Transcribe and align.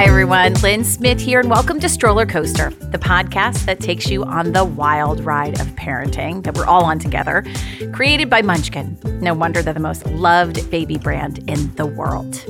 Hi, 0.00 0.06
everyone. 0.06 0.54
Lynn 0.62 0.82
Smith 0.82 1.20
here, 1.20 1.40
and 1.40 1.50
welcome 1.50 1.78
to 1.78 1.86
Stroller 1.86 2.24
Coaster, 2.24 2.70
the 2.70 2.96
podcast 2.96 3.66
that 3.66 3.80
takes 3.80 4.08
you 4.08 4.24
on 4.24 4.52
the 4.52 4.64
wild 4.64 5.20
ride 5.20 5.60
of 5.60 5.66
parenting 5.76 6.42
that 6.44 6.54
we're 6.54 6.64
all 6.64 6.86
on 6.86 6.98
together. 6.98 7.44
Created 7.92 8.30
by 8.30 8.40
Munchkin. 8.40 8.98
No 9.20 9.34
wonder 9.34 9.60
they're 9.60 9.74
the 9.74 9.78
most 9.78 10.06
loved 10.06 10.70
baby 10.70 10.96
brand 10.96 11.40
in 11.50 11.74
the 11.74 11.84
world. 11.84 12.42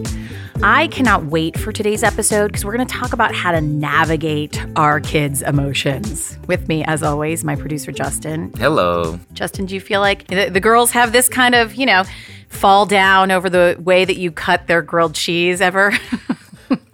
I 0.63 0.87
cannot 0.89 1.25
wait 1.25 1.59
for 1.59 1.73
today's 1.73 2.05
episode 2.05 2.47
because 2.53 2.65
we're 2.65 2.77
going 2.77 2.87
to 2.87 2.95
talk 2.95 3.13
about 3.13 3.35
how 3.35 3.51
to 3.51 3.61
navigate 3.61 4.65
our 4.77 5.01
kids' 5.01 5.43
emotions. 5.43 6.39
With 6.47 6.69
me, 6.69 6.85
as 6.85 7.03
always, 7.03 7.43
my 7.43 7.57
producer, 7.57 7.91
Justin. 7.91 8.53
Hello. 8.59 9.19
Justin, 9.33 9.67
do 9.67 9.75
you 9.75 9.81
feel 9.81 10.01
like 10.01 10.29
the, 10.29 10.51
the 10.51 10.61
girls 10.61 10.93
have 10.93 11.11
this 11.11 11.29
kind 11.29 11.57
of, 11.57 11.75
you 11.75 11.87
know, 11.87 12.05
fall 12.47 12.87
down 12.87 13.33
over 13.33 13.51
the 13.51 13.77
way 13.81 14.05
that 14.05 14.19
you 14.19 14.31
cut 14.31 14.69
their 14.69 14.83
grilled 14.83 15.17
cheese 15.17 15.61
ever? 15.61 15.93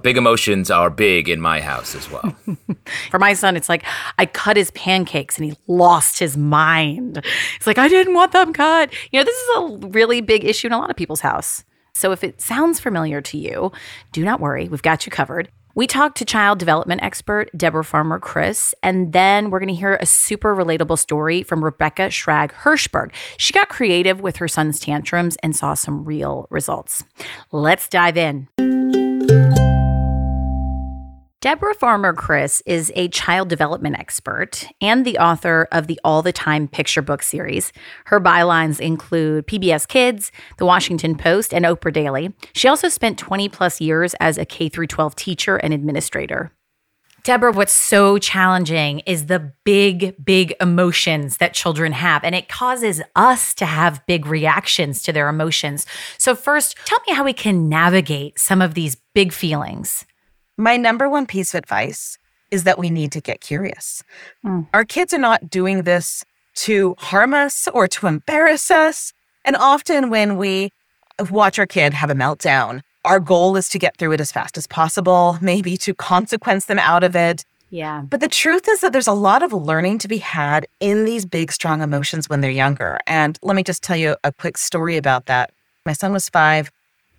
big 0.07 0.17
emotions 0.17 0.71
are 0.71 0.89
big 0.89 1.29
in 1.29 1.41
my 1.41 1.61
house 1.61 1.97
as 1.97 2.09
well. 2.09 2.33
For 3.11 3.19
my 3.19 3.33
son, 3.33 3.57
it's 3.57 3.69
like 3.69 3.83
I 4.19 4.27
cut 4.27 4.57
his 4.57 4.71
pancakes 4.71 5.37
and 5.37 5.51
he 5.51 5.59
lost 5.67 6.21
his 6.21 6.37
mind. 6.37 7.25
It's 7.57 7.67
like, 7.67 7.77
I 7.77 7.89
didn't 7.89 8.15
want 8.15 8.31
them 8.31 8.53
cut. 8.53 8.95
You 9.11 9.19
know, 9.19 9.25
this 9.25 9.37
is 9.37 9.57
a 9.57 9.89
really 9.89 10.21
big 10.21 10.45
issue 10.45 10.69
in 10.69 10.73
a 10.73 10.79
lot 10.79 10.91
of 10.91 10.97
people's 10.97 11.23
house. 11.23 11.65
So 11.93 12.13
if 12.13 12.23
it 12.23 12.41
sounds 12.41 12.79
familiar 12.79 13.21
to 13.21 13.37
you, 13.37 13.73
do 14.13 14.25
not 14.25 14.39
worry, 14.39 14.69
we've 14.69 14.81
got 14.81 15.07
you 15.07 15.11
covered. 15.11 15.51
We 15.75 15.89
talked 15.89 16.19
to 16.19 16.25
child 16.25 16.61
development 16.61 17.03
expert 17.03 17.51
Deborah 17.57 17.85
Farmer 17.85 18.21
Kris, 18.21 18.77
and 18.85 19.13
then 19.13 19.51
we're 19.51 19.59
going 19.59 19.69
to 19.69 19.75
hear 19.75 19.97
a 19.97 20.07
super 20.07 20.55
relatable 20.55 21.01
story 21.01 21.43
from 21.43 21.65
Rebecca 21.65 22.11
Schrag 22.11 22.53
Hershberg. 22.53 23.13
She 23.39 23.53
got 23.53 23.69
creative 23.69 24.21
with 24.21 24.37
her 24.37 24.47
son's 24.47 24.79
tantrums 24.79 25.37
and 25.43 25.57
saw 25.57 25.75
some 25.75 26.05
real 26.05 26.47
results. 26.49 27.03
Let's 27.51 27.89
dive 27.89 28.17
in. 28.17 28.76
Deborah 31.47 31.75
Farmer 31.75 32.13
Kris 32.13 32.61
is 32.67 32.91
a 32.97 33.07
child 33.07 33.49
development 33.49 34.01
expert 34.01 34.67
and 34.81 35.05
the 35.05 35.17
author 35.19 35.69
of 35.71 35.87
the 35.87 36.01
All 36.03 36.21
the 36.21 36.33
Time 36.33 36.67
picture 36.67 37.03
book 37.03 37.23
series. 37.23 37.73
Her 38.07 38.21
bylines 38.21 38.81
include 38.81 39.47
PBS 39.47 39.87
Kids, 39.87 40.33
The 40.59 40.67
Washington 40.67 41.17
Post, 41.17 41.55
and 41.55 41.65
Oprah 41.65 41.93
Daily. 41.93 42.35
She 42.53 42.67
also 42.67 42.89
spent 42.89 43.17
20 43.17 43.49
plus 43.49 43.81
years 43.81 44.15
as 44.19 44.39
a 44.39 44.45
K 44.45 44.69
12 44.69 45.15
teacher 45.15 45.57
and 45.57 45.73
administrator. 45.73 46.51
Deborah, 47.23 47.53
what's 47.53 47.73
so 47.73 48.19
challenging 48.19 48.99
is 49.07 49.27
the 49.27 49.53
big, 49.63 50.17
big 50.25 50.53
emotions 50.61 51.37
that 51.37 51.55
children 51.55 51.93
have, 51.93 52.25
and 52.25 52.35
it 52.35 52.49
causes 52.49 53.01
us 53.15 53.55
to 53.55 53.67
have 53.67 54.05
big 54.09 54.27
reactions 54.27 55.01
to 55.03 55.13
their 55.13 55.29
emotions. 55.29 55.87
So, 56.19 56.35
first, 56.35 56.77
tell 56.87 56.99
me 57.07 57.15
how 57.15 57.23
we 57.23 57.33
can 57.33 57.69
navigate 57.69 58.41
some 58.41 58.61
of 58.61 58.75
these 58.75 58.97
big 59.15 59.33
feelings. 59.33 60.05
My 60.57 60.77
number 60.77 61.09
one 61.09 61.27
piece 61.27 61.55
of 61.55 61.59
advice 61.59 62.19
is 62.51 62.65
that 62.65 62.79
we 62.79 62.91
need 62.91 63.13
to 63.13 63.21
get 63.21 63.41
curious. 63.41 64.03
Mm. 64.45 64.69
Our 64.73 64.85
kids 64.85 65.13
are 65.13 65.19
not 65.19 65.51
doing 65.51 65.83
this 65.83 66.25
to 66.57 66.95
harm 66.99 67.35
us 67.35 67.69
or 67.73 67.87
to 67.89 68.07
embarrass 68.07 68.71
us. 68.71 69.13
And 69.45 69.57
often 69.57 70.11
when 70.11 70.37
we 70.37 70.73
watch 71.31 71.59
our 71.59 71.67
kid 71.67 71.93
have 71.95 72.11
a 72.11 72.15
meltdown, 72.15 72.83
our 73.05 73.21
goal 73.21 73.57
is 73.57 73.69
to 73.71 73.79
get 73.79 73.97
through 73.97 74.13
it 74.13 74.21
as 74.21 74.33
fast 74.33 74.57
as 74.57 74.67
possible, 74.67 75.39
maybe 75.41 75.77
to 75.79 75.95
consequence 75.95 76.65
them 76.65 76.79
out 76.79 77.05
of 77.05 77.15
it. 77.15 77.45
Yeah. 77.71 78.03
But 78.09 78.21
the 78.21 78.29
truth 78.29 78.69
is 78.69 78.81
that 78.81 78.93
there's 78.93 79.07
a 79.07 79.13
lot 79.13 79.43
of 79.43 79.53
learning 79.53 79.99
to 79.99 80.09
be 80.09 80.19
had 80.19 80.67
in 80.81 81.05
these 81.05 81.25
big, 81.27 81.53
strong 81.53 81.83
emotions 81.83 82.29
when 82.29 82.41
they're 82.41 82.51
younger. 82.51 82.99
And 83.07 83.39
let 83.43 83.57
me 83.57 83.63
just 83.63 83.83
tell 83.83 83.97
you 83.97 84.17
a 84.25 84.33
quick 84.33 84.57
story 84.57 84.97
about 84.97 85.27
that. 85.27 85.53
My 85.85 85.93
son 85.93 86.13
was 86.13 86.29
five, 86.29 86.71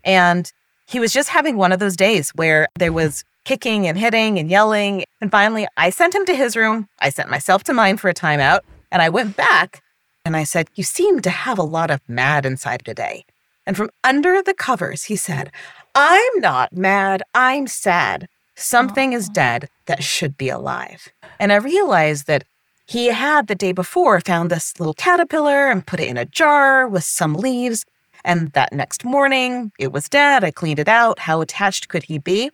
and 0.04 0.52
he 0.88 1.00
was 1.00 1.14
just 1.14 1.30
having 1.30 1.58
one 1.58 1.72
of 1.72 1.80
those 1.80 1.96
days 1.96 2.32
where 2.32 2.68
there 2.76 2.94
was 2.94 3.24
kicking 3.44 3.88
and 3.88 3.98
hitting 3.98 4.40
and 4.40 4.50
yelling. 4.50 5.04
And 5.22 5.30
finally, 5.30 5.68
I 5.76 5.90
sent 5.90 6.16
him 6.16 6.26
to 6.26 6.36
his 6.36 6.56
room. 6.56 6.88
I 7.00 7.10
sent 7.10 7.30
myself 7.30 7.64
to 7.66 7.74
mine 7.74 7.98
for 7.98 8.10
a 8.10 8.14
timeout. 8.14 8.62
And 8.92 9.02
I 9.02 9.10
went 9.10 9.36
back 9.36 9.84
and 10.24 10.36
I 10.36 10.44
said, 10.44 10.70
You 10.76 10.84
seem 10.84 11.20
to 11.22 11.30
have 11.30 11.58
a 11.58 11.64
lot 11.64 11.92
of 11.92 12.02
mad 12.08 12.46
inside 12.46 12.84
today. 12.86 13.26
And 13.66 13.76
from 13.76 13.90
under 14.04 14.42
the 14.42 14.54
covers, 14.54 15.04
he 15.04 15.18
said, 15.18 15.52
I'm 15.94 16.40
not 16.40 16.72
mad. 16.72 17.22
I'm 17.34 17.68
sad. 17.68 18.28
Something 18.56 19.12
is 19.14 19.30
dead 19.30 19.70
that 19.88 20.04
should 20.04 20.38
be 20.38 20.50
alive. 20.50 21.10
And 21.38 21.52
I 21.52 21.58
realized 21.58 22.28
that 22.28 22.46
he 22.86 23.08
had 23.08 23.48
the 23.48 23.56
day 23.56 23.74
before 23.74 24.22
found 24.22 24.50
this 24.50 24.80
little 24.80 24.94
caterpillar 24.94 25.70
and 25.70 25.86
put 25.86 26.00
it 26.00 26.08
in 26.08 26.18
a 26.18 26.26
jar 26.26 26.88
with 26.88 27.04
some 27.04 27.34
leaves. 27.34 27.86
And 28.28 28.52
that 28.52 28.74
next 28.74 29.06
morning, 29.06 29.72
it 29.80 29.94
was 29.94 30.10
dead. 30.10 30.44
I 30.44 30.52
cleaned 30.52 30.80
it 30.80 30.90
out. 30.90 31.18
How 31.18 31.40
attached 31.40 31.88
could 31.88 32.04
he 32.04 32.18
be? 32.20 32.52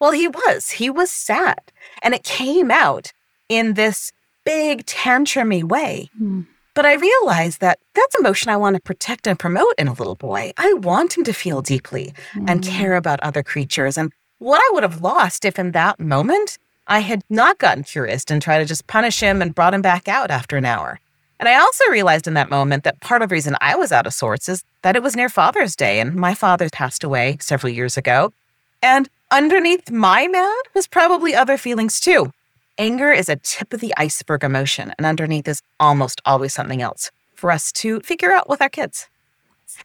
Well, 0.00 0.12
he 0.12 0.26
was. 0.26 0.70
He 0.70 0.88
was 0.88 1.10
sad. 1.10 1.70
And 2.02 2.14
it 2.14 2.24
came 2.24 2.70
out 2.70 3.12
in 3.50 3.74
this 3.74 4.12
big 4.46 4.86
tantrumy 4.86 5.62
way. 5.62 6.08
Mm. 6.18 6.46
But 6.74 6.86
I 6.86 6.94
realized 6.94 7.60
that 7.60 7.80
that's 7.94 8.18
emotion 8.18 8.50
I 8.50 8.56
want 8.56 8.76
to 8.76 8.80
protect 8.80 9.26
and 9.26 9.38
promote 9.38 9.74
in 9.76 9.88
a 9.88 9.92
little 9.92 10.14
boy. 10.14 10.52
I 10.56 10.72
want 10.72 11.18
him 11.18 11.24
to 11.24 11.34
feel 11.34 11.60
deeply 11.60 12.14
mm. 12.32 12.48
and 12.48 12.64
hmm. 12.64 12.70
care 12.70 12.96
about 12.96 13.20
other 13.20 13.42
creatures. 13.42 13.98
And 13.98 14.12
what 14.38 14.58
I 14.58 14.70
would 14.72 14.84
have 14.84 15.02
lost 15.02 15.44
if 15.44 15.58
in 15.58 15.72
that 15.72 16.00
moment 16.00 16.56
I 16.86 17.00
had 17.00 17.22
not 17.28 17.58
gotten 17.58 17.84
curious 17.84 18.24
and 18.30 18.40
tried 18.40 18.60
to 18.60 18.64
just 18.64 18.86
punish 18.86 19.20
him 19.20 19.42
and 19.42 19.54
brought 19.54 19.74
him 19.74 19.82
back 19.82 20.08
out 20.08 20.30
after 20.30 20.56
an 20.56 20.64
hour. 20.64 20.98
And 21.40 21.48
I 21.48 21.54
also 21.54 21.84
realized 21.90 22.26
in 22.26 22.34
that 22.34 22.50
moment 22.50 22.84
that 22.84 23.00
part 23.00 23.22
of 23.22 23.30
the 23.30 23.32
reason 23.32 23.56
I 23.62 23.74
was 23.74 23.92
out 23.92 24.06
of 24.06 24.12
sorts 24.12 24.46
is 24.46 24.62
that 24.82 24.94
it 24.94 25.02
was 25.02 25.16
near 25.16 25.30
Father's 25.30 25.74
Day 25.74 25.98
and 25.98 26.14
my 26.14 26.34
father 26.34 26.68
passed 26.70 27.02
away 27.02 27.38
several 27.40 27.72
years 27.72 27.96
ago. 27.96 28.34
And 28.82 29.08
underneath 29.30 29.90
my 29.90 30.28
mad 30.28 30.62
was 30.74 30.86
probably 30.86 31.34
other 31.34 31.56
feelings 31.56 31.98
too. 31.98 32.30
Anger 32.76 33.10
is 33.10 33.30
a 33.30 33.36
tip 33.36 33.72
of 33.72 33.80
the 33.80 33.92
iceberg 33.96 34.44
emotion, 34.44 34.94
and 34.96 35.06
underneath 35.06 35.48
is 35.48 35.60
almost 35.78 36.20
always 36.24 36.54
something 36.54 36.80
else 36.80 37.10
for 37.34 37.50
us 37.50 37.72
to 37.72 38.00
figure 38.00 38.32
out 38.32 38.48
with 38.48 38.62
our 38.62 38.70
kids. 38.70 39.08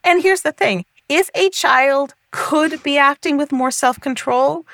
And 0.04 0.22
here's 0.22 0.44
the 0.44 0.52
thing 0.52 0.86
if 1.10 1.30
a 1.36 1.50
child 1.50 2.14
could 2.32 2.82
be 2.84 2.98
acting 2.98 3.38
with 3.38 3.52
more 3.52 3.72
self 3.72 4.00
control, 4.00 4.66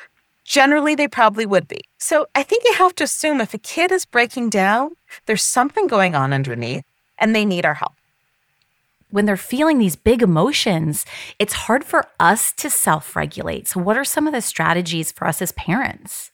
generally 0.44 0.96
they 0.96 1.08
probably 1.08 1.46
would 1.46 1.68
be. 1.68 1.82
So 1.98 2.28
I 2.36 2.44
think 2.44 2.64
you 2.66 2.74
have 2.74 2.96
to 2.96 3.04
assume 3.04 3.42
if 3.42 3.54
a 3.54 3.58
kid 3.58 3.92
is 3.92 4.06
breaking 4.06 4.50
down, 4.50 4.92
there's 5.26 5.44
something 5.44 5.88
going 5.88 6.16
on 6.16 6.34
underneath 6.34 6.84
and 7.18 7.36
they 7.36 7.46
need 7.46 7.66
our 7.66 7.76
help. 7.76 7.94
When 9.10 9.26
they're 9.26 9.38
feeling 9.38 9.78
these 9.78 9.96
big 9.96 10.22
emotions, 10.22 11.06
it's 11.38 11.54
hard 11.54 11.84
for 11.84 12.08
us 12.20 12.54
to 12.54 12.70
self 12.70 13.16
regulate. 13.16 13.68
So, 13.68 13.82
what 13.82 13.98
are 13.98 14.06
some 14.06 14.26
of 14.26 14.34
the 14.34 14.42
strategies 14.42 15.12
for 15.12 15.28
us 15.28 15.42
as 15.42 15.52
parents? 15.52 16.32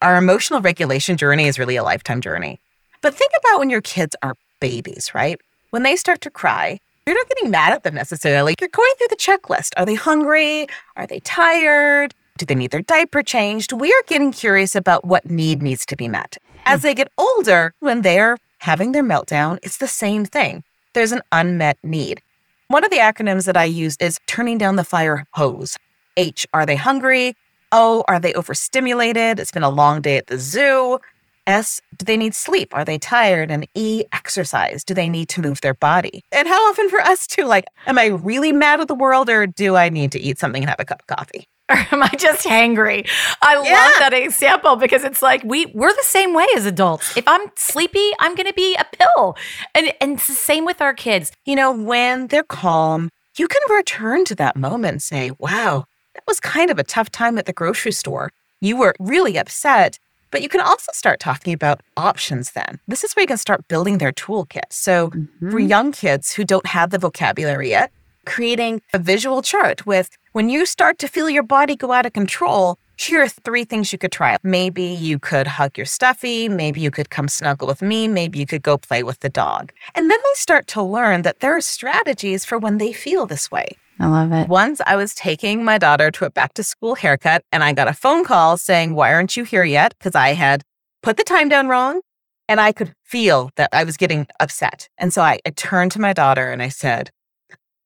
Our 0.00 0.16
emotional 0.16 0.60
regulation 0.60 1.16
journey 1.16 1.46
is 1.46 1.58
really 1.58 1.74
a 1.74 1.82
lifetime 1.82 2.20
journey. 2.20 2.60
But 3.00 3.14
think 3.14 3.32
about 3.40 3.58
when 3.58 3.70
your 3.70 3.80
kids 3.80 4.14
are 4.22 4.36
babies, 4.60 5.12
right? 5.14 5.40
When 5.70 5.82
they 5.82 5.96
start 5.96 6.20
to 6.22 6.30
cry, 6.30 6.78
you're 7.06 7.16
not 7.16 7.28
getting 7.28 7.50
mad 7.50 7.72
at 7.72 7.82
them 7.82 7.94
necessarily. 7.94 8.54
You're 8.60 8.68
going 8.68 8.92
through 8.98 9.08
the 9.10 9.16
checklist. 9.16 9.70
Are 9.76 9.86
they 9.86 9.94
hungry? 9.94 10.66
Are 10.96 11.06
they 11.06 11.20
tired? 11.20 12.14
Do 12.36 12.44
they 12.44 12.54
need 12.54 12.70
their 12.70 12.82
diaper 12.82 13.22
changed? 13.22 13.72
We 13.72 13.90
are 13.90 14.02
getting 14.06 14.30
curious 14.30 14.74
about 14.74 15.06
what 15.06 15.30
need 15.30 15.62
needs 15.62 15.86
to 15.86 15.96
be 15.96 16.06
met. 16.06 16.36
As 16.66 16.82
they 16.82 16.94
get 16.94 17.10
older, 17.16 17.72
when 17.80 18.02
they're 18.02 18.36
having 18.58 18.92
their 18.92 19.02
meltdown, 19.02 19.58
it's 19.62 19.78
the 19.78 19.88
same 19.88 20.26
thing. 20.26 20.62
There's 20.92 21.12
an 21.12 21.22
unmet 21.32 21.78
need. 21.82 22.20
One 22.68 22.84
of 22.84 22.90
the 22.90 22.98
acronyms 22.98 23.46
that 23.46 23.56
I 23.56 23.64
use 23.64 23.96
is 24.00 24.18
turning 24.26 24.58
down 24.58 24.76
the 24.76 24.84
fire 24.84 25.26
hose. 25.32 25.78
H, 26.16 26.46
are 26.52 26.66
they 26.66 26.76
hungry? 26.76 27.34
O, 27.72 28.04
are 28.08 28.18
they 28.18 28.34
overstimulated? 28.34 29.40
It's 29.40 29.50
been 29.50 29.62
a 29.62 29.70
long 29.70 30.02
day 30.02 30.16
at 30.18 30.26
the 30.26 30.38
zoo. 30.38 30.98
S, 31.46 31.80
do 31.96 32.04
they 32.04 32.16
need 32.16 32.34
sleep? 32.34 32.74
Are 32.74 32.84
they 32.84 32.98
tired? 32.98 33.50
And 33.50 33.66
E, 33.74 34.04
exercise. 34.12 34.84
Do 34.84 34.94
they 34.94 35.08
need 35.08 35.28
to 35.30 35.40
move 35.40 35.60
their 35.60 35.74
body? 35.74 36.24
And 36.32 36.48
how 36.48 36.68
often 36.68 36.90
for 36.90 37.00
us 37.00 37.26
too, 37.26 37.44
like, 37.44 37.66
am 37.86 37.98
I 37.98 38.06
really 38.06 38.52
mad 38.52 38.80
at 38.80 38.88
the 38.88 38.94
world 38.94 39.30
or 39.30 39.46
do 39.46 39.76
I 39.76 39.88
need 39.88 40.12
to 40.12 40.20
eat 40.20 40.38
something 40.38 40.62
and 40.62 40.68
have 40.68 40.80
a 40.80 40.84
cup 40.84 41.02
of 41.02 41.06
coffee? 41.06 41.46
or 41.70 41.76
am 41.90 42.02
I 42.02 42.10
just 42.16 42.46
hangry? 42.46 43.08
I 43.42 43.54
yeah. 43.54 43.72
love 43.72 43.94
that 43.98 44.12
example 44.12 44.76
because 44.76 45.02
it's 45.02 45.20
like 45.20 45.42
we 45.42 45.66
we're 45.66 45.92
the 45.92 46.02
same 46.04 46.32
way 46.32 46.46
as 46.54 46.64
adults. 46.64 47.16
If 47.16 47.26
I'm 47.26 47.50
sleepy, 47.56 48.10
I'm 48.20 48.36
going 48.36 48.46
to 48.46 48.54
be 48.54 48.76
a 48.76 48.86
pill. 48.96 49.36
And 49.74 49.92
and 50.00 50.12
it's 50.12 50.28
the 50.28 50.34
same 50.34 50.64
with 50.64 50.80
our 50.80 50.94
kids. 50.94 51.32
You 51.44 51.56
know, 51.56 51.72
when 51.72 52.28
they're 52.28 52.44
calm, 52.44 53.10
you 53.36 53.48
can 53.48 53.60
return 53.68 54.24
to 54.26 54.36
that 54.36 54.56
moment 54.56 54.92
and 54.92 55.02
say, 55.02 55.32
"Wow, 55.38 55.86
that 56.14 56.22
was 56.28 56.38
kind 56.38 56.70
of 56.70 56.78
a 56.78 56.84
tough 56.84 57.10
time 57.10 57.36
at 57.36 57.46
the 57.46 57.52
grocery 57.52 57.92
store. 57.92 58.30
You 58.60 58.76
were 58.76 58.94
really 59.00 59.36
upset." 59.36 59.98
But 60.32 60.42
you 60.42 60.48
can 60.48 60.60
also 60.60 60.90
start 60.92 61.20
talking 61.20 61.54
about 61.54 61.80
options 61.96 62.50
then. 62.50 62.80
This 62.88 63.04
is 63.04 63.14
where 63.14 63.22
you 63.22 63.28
can 63.28 63.38
start 63.38 63.68
building 63.68 63.98
their 63.98 64.12
toolkit. 64.12 64.70
So, 64.70 65.10
mm-hmm. 65.10 65.50
for 65.50 65.58
young 65.58 65.92
kids 65.92 66.32
who 66.32 66.44
don't 66.44 66.66
have 66.66 66.90
the 66.90 66.98
vocabulary 66.98 67.70
yet, 67.70 67.92
creating 68.26 68.82
a 68.92 68.98
visual 68.98 69.40
chart 69.40 69.86
with 69.86 70.10
when 70.32 70.50
you 70.50 70.66
start 70.66 70.98
to 70.98 71.08
feel 71.08 71.30
your 71.30 71.42
body 71.42 71.76
go 71.76 71.92
out 71.92 72.04
of 72.04 72.12
control, 72.12 72.78
here 72.98 73.22
are 73.22 73.28
three 73.28 73.64
things 73.64 73.92
you 73.92 73.98
could 73.98 74.12
try. 74.12 74.36
Maybe 74.42 74.82
you 74.82 75.18
could 75.18 75.46
hug 75.46 75.76
your 75.78 75.86
stuffy. 75.86 76.48
Maybe 76.48 76.80
you 76.80 76.90
could 76.90 77.10
come 77.10 77.28
snuggle 77.28 77.68
with 77.68 77.82
me. 77.82 78.08
Maybe 78.08 78.38
you 78.38 78.46
could 78.46 78.62
go 78.62 78.76
play 78.76 79.02
with 79.02 79.20
the 79.20 79.28
dog. 79.28 79.72
And 79.94 80.10
then 80.10 80.18
they 80.18 80.34
start 80.34 80.66
to 80.68 80.82
learn 80.82 81.22
that 81.22 81.40
there 81.40 81.56
are 81.56 81.60
strategies 81.60 82.44
for 82.44 82.58
when 82.58 82.78
they 82.78 82.92
feel 82.92 83.26
this 83.26 83.50
way. 83.50 83.76
I 83.98 84.08
love 84.08 84.32
it. 84.32 84.48
Once 84.48 84.80
I 84.86 84.96
was 84.96 85.14
taking 85.14 85.64
my 85.64 85.78
daughter 85.78 86.10
to 86.10 86.26
a 86.26 86.30
back 86.30 86.52
to 86.54 86.62
school 86.62 86.96
haircut 86.96 87.42
and 87.50 87.64
I 87.64 87.72
got 87.72 87.88
a 87.88 87.94
phone 87.94 88.24
call 88.24 88.58
saying, 88.58 88.94
Why 88.94 89.12
aren't 89.12 89.36
you 89.36 89.44
here 89.44 89.64
yet? 89.64 89.94
Because 89.98 90.14
I 90.14 90.34
had 90.34 90.62
put 91.02 91.16
the 91.16 91.24
time 91.24 91.48
down 91.48 91.68
wrong 91.68 92.00
and 92.48 92.60
I 92.60 92.72
could 92.72 92.92
feel 93.04 93.50
that 93.56 93.70
I 93.72 93.84
was 93.84 93.96
getting 93.96 94.26
upset. 94.40 94.88
And 94.98 95.12
so 95.12 95.22
I, 95.22 95.40
I 95.46 95.50
turned 95.50 95.92
to 95.92 96.00
my 96.00 96.12
daughter 96.12 96.50
and 96.50 96.62
I 96.62 96.68
said, 96.68 97.10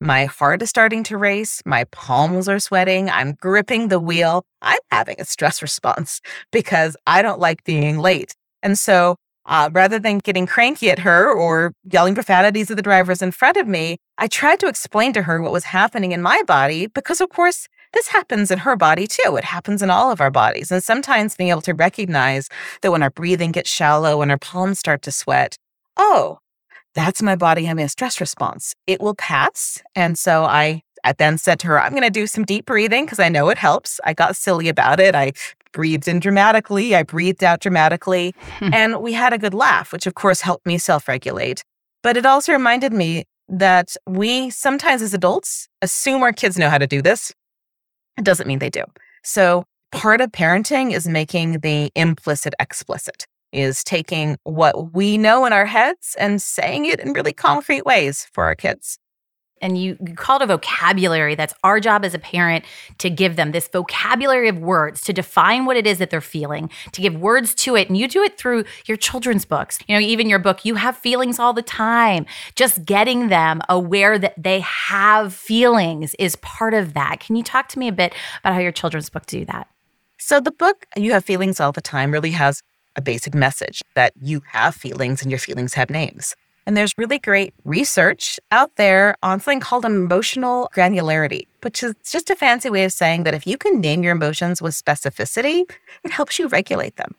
My 0.02 0.25
heart 0.25 0.62
is 0.62 0.70
starting 0.70 1.05
to 1.05 1.19
race. 1.19 1.61
My 1.67 1.85
palms 1.85 2.49
are 2.49 2.58
sweating. 2.58 3.11
I'm 3.11 3.35
gripping 3.35 3.88
the 3.88 4.00
wheel. 4.00 4.44
I'm 4.62 4.79
having 4.91 5.17
a 5.19 5.26
stress 5.26 5.61
response 5.69 6.23
because 6.50 6.97
I 7.06 7.20
don't 7.20 7.38
like 7.38 7.64
being 7.64 7.99
late. 7.99 8.35
And 8.62 8.79
so 8.79 9.17
uh, 9.44 9.69
rather 9.73 9.99
than 9.99 10.19
getting 10.19 10.47
cranky 10.47 10.91
at 10.91 11.00
her 11.00 11.31
or 11.31 11.75
yelling 11.91 12.14
profanities 12.14 12.70
at 12.70 12.79
the 12.79 12.82
drivers 12.82 13.20
in 13.20 13.31
front 13.31 13.58
of 13.58 13.69
me, 13.69 13.99
I 14.17 14.26
tried 14.26 14.61
to 14.61 14.69
explain 14.69 15.12
to 15.14 15.23
her 15.23 15.43
what 15.43 15.52
was 15.52 15.64
happening 15.64 16.12
in 16.12 16.23
my 16.23 16.43
body 16.46 16.87
because, 16.87 17.20
of 17.20 17.29
course, 17.29 17.69
this 17.93 18.08
happens 18.08 18.50
in 18.50 18.61
her 18.61 18.76
body 18.76 19.06
too. 19.06 19.37
It 19.37 19.44
happens 19.44 19.82
in 19.82 19.91
all 19.91 20.11
of 20.11 20.20
our 20.20 20.31
bodies. 20.31 20.70
And 20.70 20.82
sometimes 20.82 21.37
being 21.37 21.50
able 21.50 21.62
to 21.62 21.75
recognize 21.75 22.49
that 22.81 22.93
when 22.93 23.03
our 23.03 23.11
breathing 23.11 23.53
gets 23.53 23.69
shallow, 23.69 24.19
when 24.19 24.31
our 24.31 24.38
palms 24.38 24.79
start 24.79 25.03
to 25.03 25.12
sweat, 25.12 25.56
oh, 25.96 26.38
that's 26.95 27.23
my 27.23 27.37
body 27.37 27.65
having 27.65 27.85
a 27.85 27.89
stress 27.89 28.21
response. 28.21 28.75
It 28.87 29.01
will 29.01 29.15
pass. 29.15 29.83
And 29.95 30.19
so 30.19 30.45
I 30.45 30.83
I 31.05 31.13
then 31.13 31.39
said 31.39 31.59
to 31.61 31.67
her, 31.69 31.81
I'm 31.81 31.93
going 31.93 32.03
to 32.03 32.11
do 32.11 32.27
some 32.27 32.45
deep 32.45 32.67
breathing 32.67 33.07
because 33.07 33.19
I 33.19 33.31
know 33.31 33.49
it 33.49 33.57
helps. 33.57 34.01
I 34.05 34.13
got 34.13 34.37
silly 34.37 34.69
about 34.69 35.01
it. 35.01 35.15
I 35.15 35.33
breathed 35.73 36.09
in 36.09 36.21
dramatically, 36.21 36.95
I 36.95 37.05
breathed 37.05 37.45
out 37.45 37.61
dramatically, 37.61 38.35
and 38.61 39.01
we 39.01 39.13
had 39.13 39.33
a 39.33 39.39
good 39.39 39.55
laugh, 39.55 39.93
which 39.93 40.07
of 40.07 40.15
course 40.15 40.41
helped 40.41 40.67
me 40.67 40.79
self 40.79 41.09
regulate. 41.09 41.63
But 42.03 42.17
it 42.17 42.27
also 42.27 42.53
reminded 42.53 42.93
me 42.93 43.25
that 43.49 43.97
we 44.07 44.51
sometimes 44.51 45.03
as 45.03 45.13
adults 45.13 45.69
assume 45.83 46.23
our 46.23 46.33
kids 46.33 46.59
know 46.59 46.71
how 46.71 46.79
to 46.79 46.87
do 46.87 47.03
this. 47.03 47.33
It 48.17 48.25
doesn't 48.25 48.47
mean 48.47 48.59
they 48.59 48.71
do. 48.71 48.85
So 49.23 49.65
part 49.93 50.21
of 50.21 50.31
parenting 50.33 50.93
is 50.93 51.07
making 51.07 51.61
the 51.61 51.91
implicit 51.95 52.55
explicit, 52.61 53.27
is 53.52 53.85
taking 53.85 54.37
what 54.44 54.94
we 54.94 55.19
know 55.19 55.44
in 55.44 55.52
our 55.52 55.67
heads 55.67 56.17
and 56.19 56.41
saying 56.41 56.87
it 56.87 57.00
in 57.00 57.12
really 57.12 57.32
concrete 57.32 57.85
ways 57.85 58.26
for 58.32 58.44
our 58.44 58.55
kids 58.55 58.99
and 59.61 59.79
you, 59.79 59.97
you 60.06 60.14
call 60.14 60.37
it 60.37 60.43
a 60.43 60.47
vocabulary. 60.47 61.35
That's 61.35 61.55
our 61.62 61.81
job 61.81 62.05
as 62.05 62.14
a 62.14 62.19
parent 62.19 62.64
to 62.99 63.11
give 63.11 63.37
them 63.37 63.52
this 63.52 63.69
vocabulary 63.69 64.49
of 64.49 64.58
words 64.58 65.02
to 65.02 65.12
define 65.12 65.64
what 65.64 65.76
it 65.76 65.87
is 65.87 65.99
that 65.99 66.11
they're 66.11 66.20
feeling, 66.20 66.70
to 66.93 67.02
give 67.02 67.14
words 67.14 67.55
to 67.56 67.76
it. 67.76 67.88
And 67.88 67.97
you 67.97 68.08
do 68.08 68.23
it 68.23 68.38
through 68.38 68.64
your 68.87 68.97
children's 68.97 69.44
books. 69.44 69.79
You 69.87 69.96
know, 69.96 70.00
even 70.00 70.29
your 70.29 70.38
book, 70.38 70.64
you 70.64 70.76
have 70.76 70.96
feelings 70.96 71.38
all 71.38 71.53
the 71.53 71.62
time. 71.62 72.26
Just 72.55 72.85
getting 72.85 73.29
them 73.29 73.61
aware 73.69 74.19
that 74.19 74.35
they 74.43 74.61
have 74.61 75.35
feelings 75.35 76.14
is 76.19 76.37
part 76.37 76.75
of 76.75 76.94
that. 76.94 77.20
Can 77.20 77.37
you 77.37 77.43
talk 77.43 77.69
to 77.69 77.79
me 77.79 77.88
a 77.88 77.93
bit 77.93 78.14
about 78.41 78.55
how 78.55 78.61
your 78.61 78.73
children's 78.73 79.11
book 79.11 79.26
do 79.26 79.44
that? 79.46 79.69
So 80.19 80.41
the 80.41 80.53
book, 80.53 80.87
You 80.96 81.12
Have 81.12 81.25
Feelings 81.25 81.61
All 81.61 81.73
the 81.73 81.81
Time, 81.81 82.12
really 82.12 82.32
has 82.32 82.62
a 83.00 83.02
basic 83.12 83.35
message 83.35 83.82
that 83.94 84.12
you 84.20 84.43
have 84.52 84.75
feelings 84.75 85.23
and 85.23 85.31
your 85.31 85.38
feelings 85.38 85.75
have 85.75 85.91
names. 85.91 86.37
And 86.67 86.76
there's 86.76 86.93
really 86.99 87.19
great 87.19 87.55
research 87.64 88.38
out 88.52 88.76
there 88.76 89.17
on 89.23 89.41
something 89.41 89.61
called 89.61 89.85
emotional 89.85 90.70
granularity, 90.76 91.47
which 91.62 91.82
is 91.82 91.94
just 92.05 92.31
a 92.31 92.37
fancy 92.37 92.69
way 92.70 92.85
of 92.85 92.93
saying 92.93 93.25
that 93.25 93.35
if 93.35 93.47
you 93.47 93.56
can 93.56 93.81
name 93.81 94.02
your 94.02 94.12
emotions 94.12 94.61
with 94.61 94.75
specificity, 94.75 95.69
it 96.05 96.11
helps 96.11 96.38
you 96.38 96.47
regulate 96.49 96.97
them. 96.97 97.14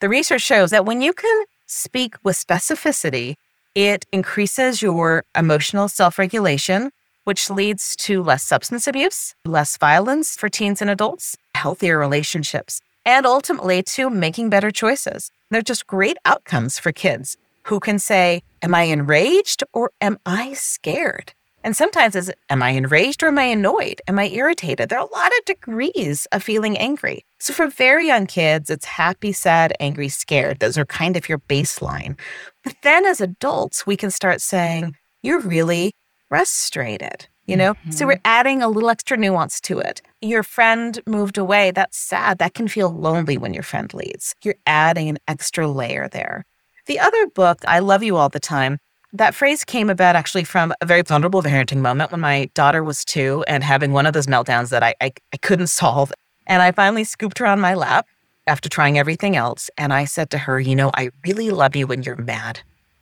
The 0.00 0.08
research 0.08 0.42
shows 0.42 0.70
that 0.70 0.86
when 0.86 1.02
you 1.02 1.12
can 1.12 1.44
speak 1.66 2.14
with 2.22 2.36
specificity, 2.36 3.34
it 3.74 4.06
increases 4.12 4.80
your 4.80 5.24
emotional 5.36 5.88
self 5.88 6.18
regulation, 6.18 6.90
which 7.24 7.50
leads 7.50 7.96
to 8.06 8.22
less 8.22 8.44
substance 8.44 8.86
abuse, 8.86 9.34
less 9.44 9.76
violence 9.76 10.36
for 10.36 10.48
teens 10.48 10.80
and 10.80 10.88
adults, 10.88 11.36
healthier 11.54 11.98
relationships, 11.98 12.80
and 13.08 13.24
ultimately 13.24 13.82
to 13.82 14.10
making 14.10 14.50
better 14.50 14.70
choices. 14.70 15.30
They're 15.50 15.62
just 15.62 15.86
great 15.86 16.18
outcomes 16.26 16.78
for 16.78 16.92
kids 16.92 17.38
who 17.62 17.80
can 17.80 17.98
say, 17.98 18.42
Am 18.60 18.74
I 18.74 18.82
enraged 18.82 19.64
or 19.72 19.92
am 20.02 20.18
I 20.26 20.52
scared? 20.52 21.32
And 21.64 21.74
sometimes 21.74 22.14
it's, 22.14 22.30
Am 22.50 22.62
I 22.62 22.70
enraged 22.70 23.22
or 23.22 23.28
am 23.28 23.38
I 23.38 23.44
annoyed? 23.44 24.02
Am 24.08 24.18
I 24.18 24.28
irritated? 24.28 24.90
There 24.90 24.98
are 24.98 25.08
a 25.08 25.14
lot 25.14 25.32
of 25.38 25.44
degrees 25.46 26.26
of 26.32 26.42
feeling 26.42 26.76
angry. 26.76 27.24
So 27.38 27.54
for 27.54 27.68
very 27.68 28.06
young 28.06 28.26
kids, 28.26 28.68
it's 28.68 28.84
happy, 28.84 29.32
sad, 29.32 29.72
angry, 29.80 30.10
scared. 30.10 30.58
Those 30.58 30.76
are 30.76 30.84
kind 30.84 31.16
of 31.16 31.30
your 31.30 31.38
baseline. 31.38 32.18
But 32.62 32.76
then 32.82 33.06
as 33.06 33.22
adults, 33.22 33.86
we 33.86 33.96
can 33.96 34.10
start 34.10 34.42
saying, 34.42 34.96
You're 35.22 35.40
really 35.40 35.92
frustrated. 36.28 37.26
You 37.48 37.56
know, 37.56 37.72
mm-hmm. 37.72 37.92
so 37.92 38.06
we're 38.06 38.20
adding 38.26 38.60
a 38.60 38.68
little 38.68 38.90
extra 38.90 39.16
nuance 39.16 39.58
to 39.62 39.78
it. 39.78 40.02
Your 40.20 40.42
friend 40.42 41.00
moved 41.06 41.38
away. 41.38 41.70
That's 41.70 41.96
sad. 41.96 42.36
That 42.38 42.52
can 42.52 42.68
feel 42.68 42.90
lonely 42.90 43.38
when 43.38 43.54
your 43.54 43.62
friend 43.62 43.92
leaves. 43.94 44.34
You're 44.44 44.56
adding 44.66 45.08
an 45.08 45.18
extra 45.26 45.66
layer 45.66 46.08
there. 46.08 46.44
The 46.84 47.00
other 47.00 47.26
book, 47.26 47.60
I 47.66 47.78
Love 47.78 48.02
You 48.02 48.16
All 48.16 48.28
the 48.28 48.38
Time, 48.38 48.76
that 49.14 49.34
phrase 49.34 49.64
came 49.64 49.88
about 49.88 50.14
actually 50.14 50.44
from 50.44 50.74
a 50.82 50.86
very 50.86 51.00
vulnerable 51.00 51.42
parenting 51.42 51.78
moment 51.78 52.12
when 52.12 52.20
my 52.20 52.50
daughter 52.52 52.84
was 52.84 53.02
two 53.02 53.42
and 53.48 53.64
having 53.64 53.92
one 53.92 54.04
of 54.04 54.12
those 54.12 54.26
meltdowns 54.26 54.68
that 54.68 54.82
I, 54.82 54.94
I, 55.00 55.12
I 55.32 55.38
couldn't 55.38 55.68
solve. 55.68 56.12
And 56.46 56.60
I 56.60 56.72
finally 56.72 57.04
scooped 57.04 57.38
her 57.38 57.46
on 57.46 57.60
my 57.60 57.72
lap 57.72 58.06
after 58.46 58.68
trying 58.68 58.98
everything 58.98 59.36
else. 59.36 59.70
And 59.78 59.94
I 59.94 60.04
said 60.04 60.28
to 60.30 60.38
her, 60.38 60.60
You 60.60 60.76
know, 60.76 60.90
I 60.92 61.08
really 61.26 61.50
love 61.50 61.74
you 61.74 61.86
when 61.86 62.02
you're 62.02 62.16
mad. 62.16 62.60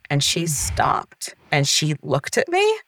And 0.09 0.23
she 0.23 0.47
stopped 0.47 1.35
and 1.51 1.67
she 1.67 1.97
looked 2.03 2.39
at 2.39 2.49
me 2.49 2.79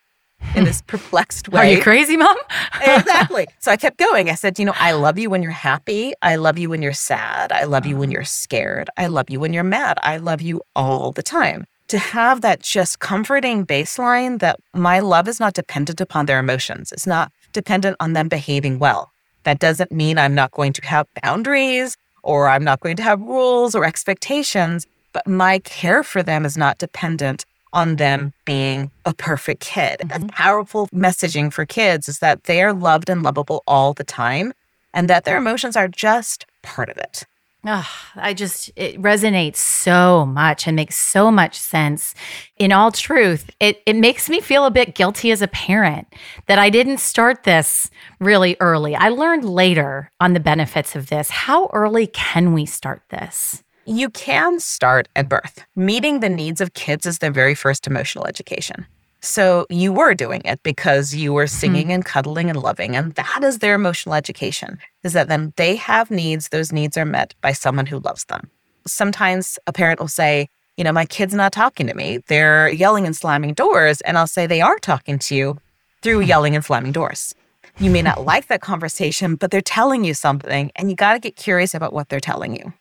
in 0.54 0.64
this 0.64 0.82
perplexed 0.82 1.48
way. 1.48 1.60
Are 1.60 1.76
you 1.76 1.82
crazy, 1.82 2.16
mom? 2.16 2.36
exactly. 2.80 3.46
So 3.58 3.70
I 3.70 3.76
kept 3.76 3.98
going. 3.98 4.30
I 4.30 4.34
said, 4.34 4.58
you 4.58 4.64
know, 4.64 4.74
I 4.76 4.92
love 4.92 5.18
you 5.18 5.30
when 5.30 5.42
you're 5.42 5.52
happy. 5.52 6.12
I 6.22 6.36
love 6.36 6.58
you 6.58 6.68
when 6.70 6.82
you're 6.82 6.92
sad. 6.92 7.52
I 7.52 7.64
love 7.64 7.86
you 7.86 7.96
when 7.96 8.10
you're 8.10 8.24
scared. 8.24 8.90
I 8.96 9.06
love 9.06 9.30
you 9.30 9.40
when 9.40 9.52
you're 9.52 9.64
mad. 9.64 9.98
I 10.02 10.16
love 10.18 10.40
you 10.40 10.62
all 10.74 11.12
the 11.12 11.22
time. 11.22 11.66
To 11.88 11.98
have 11.98 12.42
that 12.42 12.60
just 12.60 12.98
comforting 12.98 13.64
baseline 13.64 14.40
that 14.40 14.60
my 14.74 15.00
love 15.00 15.26
is 15.26 15.40
not 15.40 15.54
dependent 15.54 16.00
upon 16.00 16.26
their 16.26 16.38
emotions, 16.38 16.92
it's 16.92 17.06
not 17.06 17.32
dependent 17.52 17.96
on 17.98 18.12
them 18.12 18.28
behaving 18.28 18.78
well. 18.78 19.12
That 19.44 19.58
doesn't 19.58 19.90
mean 19.90 20.18
I'm 20.18 20.34
not 20.34 20.50
going 20.50 20.74
to 20.74 20.84
have 20.84 21.06
boundaries 21.22 21.96
or 22.22 22.48
I'm 22.48 22.64
not 22.64 22.80
going 22.80 22.96
to 22.96 23.02
have 23.02 23.20
rules 23.20 23.74
or 23.74 23.86
expectations, 23.86 24.86
but 25.14 25.26
my 25.26 25.60
care 25.60 26.02
for 26.02 26.22
them 26.22 26.44
is 26.44 26.58
not 26.58 26.76
dependent 26.76 27.46
on 27.72 27.96
them 27.96 28.32
being 28.44 28.90
a 29.04 29.14
perfect 29.14 29.60
kid. 29.60 30.00
Mm-hmm. 30.00 30.26
powerful 30.28 30.88
messaging 30.88 31.52
for 31.52 31.66
kids 31.66 32.08
is 32.08 32.18
that 32.20 32.44
they 32.44 32.62
are 32.62 32.72
loved 32.72 33.08
and 33.10 33.22
lovable 33.22 33.62
all 33.66 33.92
the 33.94 34.04
time 34.04 34.52
and 34.94 35.08
that 35.08 35.24
their 35.24 35.36
emotions 35.36 35.76
are 35.76 35.88
just 35.88 36.46
part 36.62 36.88
of 36.88 36.96
it. 36.96 37.24
Oh, 37.64 37.88
I 38.14 38.34
just, 38.34 38.70
it 38.76 39.02
resonates 39.02 39.56
so 39.56 40.24
much 40.24 40.66
and 40.66 40.76
makes 40.76 40.96
so 40.96 41.30
much 41.30 41.58
sense. 41.58 42.14
In 42.56 42.70
all 42.70 42.92
truth, 42.92 43.50
it, 43.58 43.82
it 43.84 43.96
makes 43.96 44.30
me 44.30 44.40
feel 44.40 44.64
a 44.64 44.70
bit 44.70 44.94
guilty 44.94 45.32
as 45.32 45.42
a 45.42 45.48
parent 45.48 46.06
that 46.46 46.58
I 46.58 46.70
didn't 46.70 46.98
start 46.98 47.42
this 47.42 47.90
really 48.20 48.56
early. 48.60 48.94
I 48.94 49.08
learned 49.08 49.44
later 49.44 50.12
on 50.20 50.34
the 50.34 50.40
benefits 50.40 50.94
of 50.94 51.08
this. 51.08 51.30
How 51.30 51.68
early 51.72 52.06
can 52.06 52.52
we 52.52 52.64
start 52.64 53.02
this? 53.10 53.64
You 53.90 54.10
can 54.10 54.60
start 54.60 55.08
at 55.16 55.30
birth. 55.30 55.64
Meeting 55.74 56.20
the 56.20 56.28
needs 56.28 56.60
of 56.60 56.74
kids 56.74 57.06
is 57.06 57.20
their 57.20 57.30
very 57.30 57.54
first 57.54 57.86
emotional 57.86 58.26
education. 58.26 58.84
So 59.22 59.64
you 59.70 59.94
were 59.94 60.12
doing 60.12 60.42
it 60.44 60.62
because 60.62 61.14
you 61.14 61.32
were 61.32 61.46
singing 61.46 61.84
mm-hmm. 61.84 61.92
and 61.92 62.04
cuddling 62.04 62.50
and 62.50 62.60
loving. 62.60 62.94
And 62.94 63.14
that 63.14 63.42
is 63.42 63.60
their 63.60 63.74
emotional 63.74 64.14
education, 64.14 64.78
is 65.04 65.14
that 65.14 65.28
then 65.28 65.54
they 65.56 65.74
have 65.76 66.10
needs, 66.10 66.50
those 66.50 66.70
needs 66.70 66.98
are 66.98 67.06
met 67.06 67.34
by 67.40 67.52
someone 67.52 67.86
who 67.86 67.98
loves 68.00 68.26
them. 68.26 68.50
Sometimes 68.86 69.58
a 69.66 69.72
parent 69.72 70.00
will 70.00 70.06
say, 70.06 70.50
you 70.76 70.84
know, 70.84 70.92
my 70.92 71.06
kid's 71.06 71.32
not 71.32 71.52
talking 71.52 71.86
to 71.86 71.94
me. 71.94 72.18
They're 72.26 72.68
yelling 72.68 73.06
and 73.06 73.16
slamming 73.16 73.54
doors. 73.54 74.02
And 74.02 74.18
I'll 74.18 74.26
say 74.26 74.46
they 74.46 74.60
are 74.60 74.78
talking 74.78 75.18
to 75.20 75.34
you 75.34 75.58
through 76.02 76.20
yelling 76.32 76.54
and 76.54 76.62
slamming 76.62 76.92
doors. 76.92 77.34
You 77.78 77.90
may 77.90 78.02
not 78.02 78.26
like 78.26 78.48
that 78.48 78.60
conversation, 78.60 79.36
but 79.36 79.50
they're 79.50 79.62
telling 79.62 80.04
you 80.04 80.12
something, 80.12 80.72
and 80.76 80.90
you 80.90 80.96
got 80.96 81.14
to 81.14 81.18
get 81.18 81.36
curious 81.36 81.72
about 81.72 81.94
what 81.94 82.10
they're 82.10 82.20
telling 82.20 82.54
you. 82.54 82.74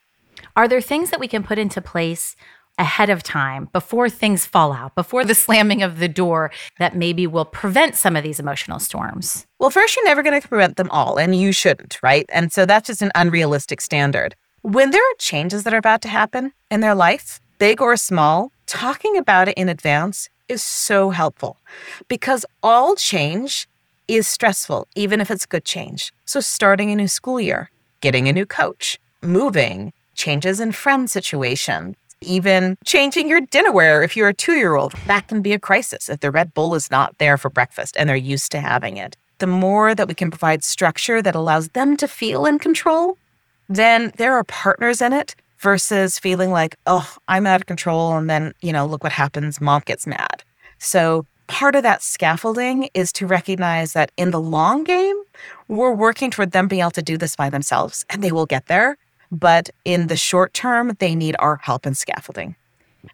Are 0.57 0.67
there 0.67 0.81
things 0.81 1.11
that 1.11 1.19
we 1.19 1.27
can 1.27 1.43
put 1.43 1.59
into 1.59 1.83
place 1.83 2.35
ahead 2.79 3.11
of 3.11 3.21
time 3.21 3.69
before 3.73 4.09
things 4.09 4.47
fall 4.47 4.73
out, 4.73 4.95
before 4.95 5.23
the 5.23 5.35
slamming 5.45 5.83
of 5.83 5.99
the 5.99 6.07
door 6.07 6.51
that 6.79 6.95
maybe 6.95 7.27
will 7.27 7.45
prevent 7.45 7.93
some 7.93 8.15
of 8.15 8.23
these 8.23 8.39
emotional 8.39 8.79
storms? 8.79 9.45
Well, 9.59 9.69
first, 9.69 9.95
you're 9.95 10.05
never 10.05 10.23
going 10.23 10.41
to 10.41 10.47
prevent 10.47 10.77
them 10.77 10.89
all, 10.89 11.19
and 11.19 11.35
you 11.35 11.51
shouldn't, 11.51 11.99
right? 12.01 12.25
And 12.29 12.51
so 12.51 12.65
that's 12.65 12.87
just 12.87 13.03
an 13.03 13.11
unrealistic 13.13 13.81
standard. 13.81 14.35
When 14.63 14.89
there 14.89 15.01
are 15.01 15.15
changes 15.19 15.63
that 15.63 15.75
are 15.75 15.77
about 15.77 16.01
to 16.01 16.07
happen 16.07 16.53
in 16.71 16.81
their 16.81 16.95
life, 16.95 17.39
big 17.59 17.79
or 17.79 17.95
small, 17.95 18.51
talking 18.65 19.15
about 19.15 19.47
it 19.49 19.57
in 19.57 19.69
advance 19.69 20.27
is 20.49 20.63
so 20.63 21.11
helpful 21.11 21.57
because 22.07 22.47
all 22.63 22.95
change 22.95 23.69
is 24.07 24.27
stressful, 24.27 24.87
even 24.95 25.21
if 25.21 25.29
it's 25.29 25.45
good 25.45 25.65
change. 25.65 26.11
So, 26.25 26.39
starting 26.39 26.89
a 26.89 26.95
new 26.95 27.07
school 27.07 27.39
year, 27.39 27.69
getting 28.01 28.27
a 28.27 28.33
new 28.33 28.47
coach, 28.47 28.99
moving, 29.21 29.93
changes 30.17 30.59
in 30.59 30.71
friend 30.74 31.09
situation, 31.09 31.95
even 32.21 32.77
changing 32.83 33.29
your 33.29 33.41
dinnerware 33.41 34.03
if 34.03 34.17
you're 34.17 34.29
a 34.29 34.33
two 34.33 34.53
year 34.53 34.75
old. 34.75 34.93
That 35.05 35.27
can 35.27 35.41
be 35.41 35.53
a 35.53 35.59
crisis 35.59 36.09
if 36.09 36.19
the 36.19 36.31
red 36.31 36.53
bowl 36.53 36.75
is 36.75 36.91
not 36.91 37.17
there 37.19 37.38
for 37.38 37.50
breakfast 37.50 37.95
and 37.97 38.09
they're 38.09 38.15
used 38.33 38.51
to 38.51 38.59
having 38.59 38.97
it. 38.97 39.15
the 39.39 39.47
more 39.47 39.93
that 39.93 40.07
we 40.07 40.13
can 40.13 40.31
provide 40.31 40.63
structure 40.63 41.21
that 41.21 41.36
allows 41.36 41.69
them 41.69 41.95
to 41.97 42.07
feel 42.07 42.45
in 42.45 42.59
control, 42.59 43.17
then 43.69 44.12
there 44.17 44.33
are 44.33 44.43
partners 44.43 45.01
in 45.01 45.13
it 45.13 45.36
versus 45.59 46.19
feeling 46.19 46.51
like, 46.51 46.75
oh, 46.86 47.15
I'm 47.27 47.45
out 47.47 47.62
of 47.62 47.67
control. 47.67 48.15
And 48.17 48.29
then, 48.29 48.53
you 48.62 48.71
know, 48.71 48.86
look 48.86 49.03
what 49.03 49.13
happens. 49.13 49.59
Mom 49.59 49.81
gets 49.86 50.07
mad. 50.07 50.43
So 50.79 51.25
part 51.47 51.75
of 51.75 51.83
that 51.83 52.01
scaffolding 52.03 52.89
is 52.93 53.12
to 53.13 53.27
recognize 53.27 53.93
that 53.93 54.12
in 54.17 54.31
the 54.31 54.39
long 54.41 54.83
game, 54.83 55.15
we're 55.67 55.93
working 55.93 56.31
toward 56.31 56.51
them 56.51 56.67
being 56.67 56.81
able 56.81 56.91
to 56.91 57.01
do 57.01 57.17
this 57.17 57.36
by 57.36 57.50
themselves 57.50 58.05
and 58.09 58.24
they 58.24 58.31
will 58.31 58.45
get 58.45 58.67
there. 58.67 58.97
But 59.31 59.69
in 59.86 60.07
the 60.07 60.17
short 60.17 60.53
term, 60.53 60.96
they 61.00 61.15
need 61.15 61.36
our 61.39 61.57
help 61.57 61.86
and 61.86 61.98
scaffolding. 61.98 62.55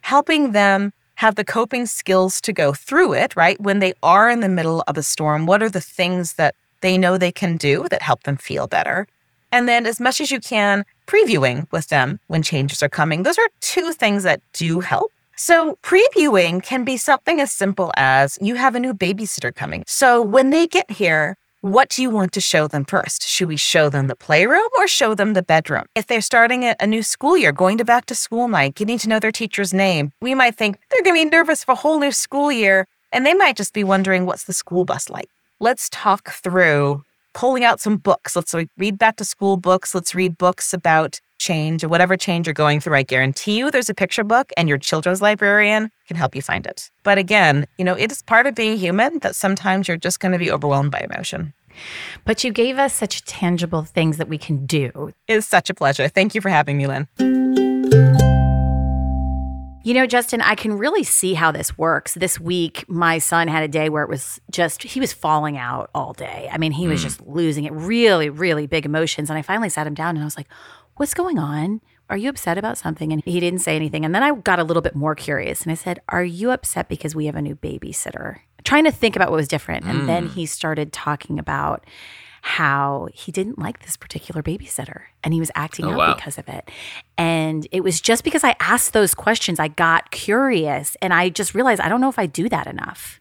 Helping 0.02 0.52
them 0.52 0.92
have 1.16 1.36
the 1.36 1.44
coping 1.44 1.86
skills 1.86 2.40
to 2.42 2.52
go 2.52 2.72
through 2.72 3.14
it, 3.14 3.36
right? 3.36 3.60
When 3.60 3.78
they 3.78 3.94
are 4.02 4.28
in 4.28 4.40
the 4.40 4.48
middle 4.48 4.82
of 4.86 4.98
a 4.98 5.02
storm, 5.02 5.46
what 5.46 5.62
are 5.62 5.70
the 5.70 5.80
things 5.80 6.34
that 6.34 6.54
they 6.80 6.98
know 6.98 7.16
they 7.16 7.32
can 7.32 7.56
do 7.56 7.86
that 7.90 8.02
help 8.02 8.24
them 8.24 8.36
feel 8.36 8.66
better? 8.66 9.06
And 9.52 9.68
then, 9.68 9.86
as 9.86 10.00
much 10.00 10.20
as 10.20 10.32
you 10.32 10.40
can, 10.40 10.84
previewing 11.06 11.70
with 11.70 11.86
them 11.88 12.18
when 12.26 12.42
changes 12.42 12.82
are 12.82 12.88
coming. 12.88 13.22
Those 13.22 13.38
are 13.38 13.48
two 13.60 13.92
things 13.92 14.24
that 14.24 14.40
do 14.52 14.80
help. 14.80 15.12
So, 15.36 15.78
previewing 15.82 16.62
can 16.62 16.84
be 16.84 16.96
something 16.96 17.40
as 17.40 17.52
simple 17.52 17.92
as 17.96 18.38
you 18.40 18.56
have 18.56 18.74
a 18.74 18.80
new 18.80 18.94
babysitter 18.94 19.54
coming. 19.54 19.84
So, 19.86 20.20
when 20.20 20.50
they 20.50 20.66
get 20.66 20.90
here, 20.90 21.36
what 21.64 21.88
do 21.88 22.02
you 22.02 22.10
want 22.10 22.30
to 22.32 22.42
show 22.42 22.68
them 22.68 22.84
first? 22.84 23.26
Should 23.26 23.48
we 23.48 23.56
show 23.56 23.88
them 23.88 24.06
the 24.06 24.14
playroom 24.14 24.68
or 24.76 24.86
show 24.86 25.14
them 25.14 25.32
the 25.32 25.42
bedroom? 25.42 25.84
If 25.94 26.06
they're 26.06 26.20
starting 26.20 26.62
a 26.78 26.86
new 26.86 27.02
school 27.02 27.38
year, 27.38 27.52
going 27.52 27.78
to 27.78 27.86
back 27.86 28.04
to 28.06 28.14
school 28.14 28.48
night, 28.48 28.74
getting 28.74 28.98
to 28.98 29.08
know 29.08 29.18
their 29.18 29.32
teacher's 29.32 29.72
name, 29.72 30.12
we 30.20 30.34
might 30.34 30.56
think 30.56 30.78
they're 30.90 31.02
going 31.02 31.16
to 31.18 31.24
be 31.24 31.30
nervous 31.30 31.64
for 31.64 31.72
a 31.72 31.74
whole 31.76 31.98
new 31.98 32.12
school 32.12 32.52
year, 32.52 32.86
and 33.12 33.24
they 33.24 33.32
might 33.32 33.56
just 33.56 33.72
be 33.72 33.82
wondering 33.82 34.26
what's 34.26 34.44
the 34.44 34.52
school 34.52 34.84
bus 34.84 35.08
like. 35.08 35.30
Let's 35.58 35.88
talk 35.88 36.32
through 36.32 37.02
pulling 37.32 37.64
out 37.64 37.80
some 37.80 37.96
books. 37.96 38.36
Let's 38.36 38.54
read 38.76 38.98
back 38.98 39.16
to 39.16 39.24
school 39.24 39.56
books. 39.56 39.94
Let's 39.94 40.14
read 40.14 40.36
books 40.36 40.74
about 40.74 41.18
change 41.38 41.84
or 41.84 41.88
whatever 41.88 42.16
change 42.16 42.46
you're 42.46 42.54
going 42.54 42.80
through, 42.80 42.96
I 42.96 43.02
guarantee 43.02 43.58
you 43.58 43.70
there's 43.70 43.90
a 43.90 43.94
picture 43.94 44.24
book 44.24 44.52
and 44.56 44.68
your 44.68 44.78
children's 44.78 45.22
librarian 45.22 45.90
can 46.06 46.16
help 46.16 46.34
you 46.34 46.42
find 46.42 46.66
it. 46.66 46.90
But 47.02 47.18
again, 47.18 47.66
you 47.78 47.84
know, 47.84 47.94
it 47.94 48.10
is 48.12 48.22
part 48.22 48.46
of 48.46 48.54
being 48.54 48.78
human 48.78 49.18
that 49.20 49.36
sometimes 49.36 49.88
you're 49.88 49.96
just 49.96 50.20
going 50.20 50.32
to 50.32 50.38
be 50.38 50.50
overwhelmed 50.50 50.90
by 50.90 51.00
emotion. 51.00 51.52
But 52.24 52.44
you 52.44 52.52
gave 52.52 52.78
us 52.78 52.94
such 52.94 53.24
tangible 53.24 53.82
things 53.82 54.16
that 54.18 54.28
we 54.28 54.38
can 54.38 54.66
do. 54.66 55.12
It 55.28 55.34
is 55.34 55.46
such 55.46 55.70
a 55.70 55.74
pleasure. 55.74 56.08
Thank 56.08 56.34
you 56.34 56.40
for 56.40 56.48
having 56.48 56.76
me, 56.76 56.86
Lynn. 56.86 57.08
You 59.86 59.92
know, 59.92 60.06
Justin, 60.06 60.40
I 60.40 60.54
can 60.54 60.78
really 60.78 61.04
see 61.04 61.34
how 61.34 61.52
this 61.52 61.76
works. 61.76 62.14
This 62.14 62.40
week, 62.40 62.88
my 62.88 63.18
son 63.18 63.48
had 63.48 63.62
a 63.62 63.68
day 63.68 63.90
where 63.90 64.02
it 64.02 64.08
was 64.08 64.40
just, 64.50 64.82
he 64.82 64.98
was 64.98 65.12
falling 65.12 65.58
out 65.58 65.90
all 65.94 66.14
day. 66.14 66.48
I 66.50 66.56
mean, 66.56 66.72
he 66.72 66.88
was 66.88 67.00
mm. 67.00 67.04
just 67.04 67.20
losing 67.26 67.64
it, 67.64 67.72
really, 67.74 68.30
really 68.30 68.66
big 68.66 68.86
emotions. 68.86 69.28
And 69.28 69.38
I 69.38 69.42
finally 69.42 69.68
sat 69.68 69.86
him 69.86 69.92
down 69.92 70.16
and 70.16 70.20
I 70.20 70.24
was 70.24 70.38
like, 70.38 70.48
What's 70.96 71.14
going 71.14 71.38
on? 71.38 71.80
Are 72.08 72.16
you 72.16 72.28
upset 72.28 72.58
about 72.58 72.78
something? 72.78 73.12
And 73.12 73.22
he 73.24 73.40
didn't 73.40 73.60
say 73.60 73.74
anything. 73.74 74.04
And 74.04 74.14
then 74.14 74.22
I 74.22 74.34
got 74.34 74.58
a 74.58 74.64
little 74.64 74.82
bit 74.82 74.94
more 74.94 75.14
curious 75.14 75.62
and 75.62 75.72
I 75.72 75.74
said, 75.74 76.00
Are 76.08 76.24
you 76.24 76.50
upset 76.50 76.88
because 76.88 77.14
we 77.14 77.26
have 77.26 77.34
a 77.34 77.42
new 77.42 77.56
babysitter? 77.56 78.38
Trying 78.64 78.84
to 78.84 78.92
think 78.92 79.16
about 79.16 79.30
what 79.30 79.36
was 79.36 79.48
different. 79.48 79.84
And 79.84 80.02
mm. 80.02 80.06
then 80.06 80.28
he 80.28 80.46
started 80.46 80.92
talking 80.92 81.38
about 81.38 81.84
how 82.42 83.08
he 83.14 83.32
didn't 83.32 83.58
like 83.58 83.82
this 83.84 83.96
particular 83.96 84.42
babysitter 84.42 85.04
and 85.22 85.32
he 85.32 85.40
was 85.40 85.50
acting 85.54 85.86
oh, 85.86 85.92
out 85.92 85.96
wow. 85.96 86.14
because 86.14 86.36
of 86.36 86.46
it. 86.46 86.70
And 87.16 87.66
it 87.72 87.82
was 87.82 88.02
just 88.02 88.22
because 88.22 88.44
I 88.44 88.54
asked 88.60 88.92
those 88.92 89.14
questions, 89.14 89.58
I 89.58 89.68
got 89.68 90.10
curious 90.10 90.94
and 91.00 91.14
I 91.14 91.30
just 91.30 91.54
realized 91.54 91.80
I 91.80 91.88
don't 91.88 92.02
know 92.02 92.10
if 92.10 92.18
I 92.18 92.26
do 92.26 92.50
that 92.50 92.66
enough 92.66 93.20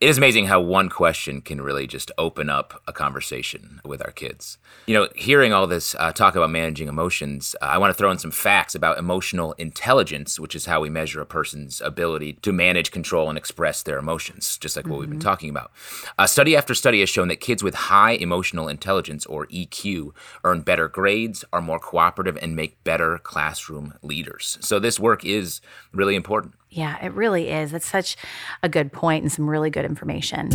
it 0.00 0.08
is 0.08 0.16
amazing 0.16 0.46
how 0.46 0.60
one 0.60 0.88
question 0.88 1.40
can 1.40 1.60
really 1.60 1.86
just 1.88 2.12
open 2.18 2.48
up 2.48 2.80
a 2.86 2.92
conversation 2.92 3.80
with 3.84 4.00
our 4.00 4.12
kids. 4.12 4.56
You 4.86 4.94
know, 4.94 5.08
hearing 5.16 5.52
all 5.52 5.66
this 5.66 5.96
uh, 5.98 6.12
talk 6.12 6.36
about 6.36 6.50
managing 6.50 6.86
emotions, 6.86 7.56
uh, 7.60 7.64
I 7.64 7.78
want 7.78 7.90
to 7.90 7.98
throw 7.98 8.12
in 8.12 8.18
some 8.18 8.30
facts 8.30 8.76
about 8.76 8.98
emotional 8.98 9.54
intelligence, 9.54 10.38
which 10.38 10.54
is 10.54 10.66
how 10.66 10.80
we 10.80 10.88
measure 10.88 11.20
a 11.20 11.26
person's 11.26 11.80
ability 11.80 12.34
to 12.42 12.52
manage, 12.52 12.92
control, 12.92 13.28
and 13.28 13.36
express 13.36 13.82
their 13.82 13.98
emotions, 13.98 14.56
just 14.58 14.76
like 14.76 14.86
what 14.86 14.92
mm-hmm. 14.92 15.00
we've 15.00 15.10
been 15.10 15.18
mm-hmm. 15.18 15.28
talking 15.28 15.50
about. 15.50 15.72
Uh, 16.16 16.28
study 16.28 16.54
after 16.54 16.74
study 16.74 17.00
has 17.00 17.10
shown 17.10 17.26
that 17.26 17.40
kids 17.40 17.64
with 17.64 17.74
high 17.74 18.12
emotional 18.12 18.68
intelligence, 18.68 19.26
or 19.26 19.48
EQ, 19.48 20.12
earn 20.44 20.60
better 20.60 20.86
grades, 20.86 21.44
are 21.52 21.60
more 21.60 21.80
cooperative, 21.80 22.38
and 22.40 22.54
make 22.54 22.82
better 22.84 23.18
classroom 23.18 23.94
leaders. 24.02 24.58
So 24.60 24.78
this 24.78 25.00
work 25.00 25.24
is 25.24 25.60
really 25.92 26.14
important. 26.14 26.54
Yeah, 26.70 27.02
it 27.04 27.12
really 27.12 27.48
is. 27.48 27.72
It's 27.72 27.88
such 27.88 28.16
a 28.62 28.68
good 28.68 28.92
point 28.92 29.22
and 29.22 29.32
some 29.32 29.48
really 29.48 29.70
good 29.70 29.84
information. 29.84 30.48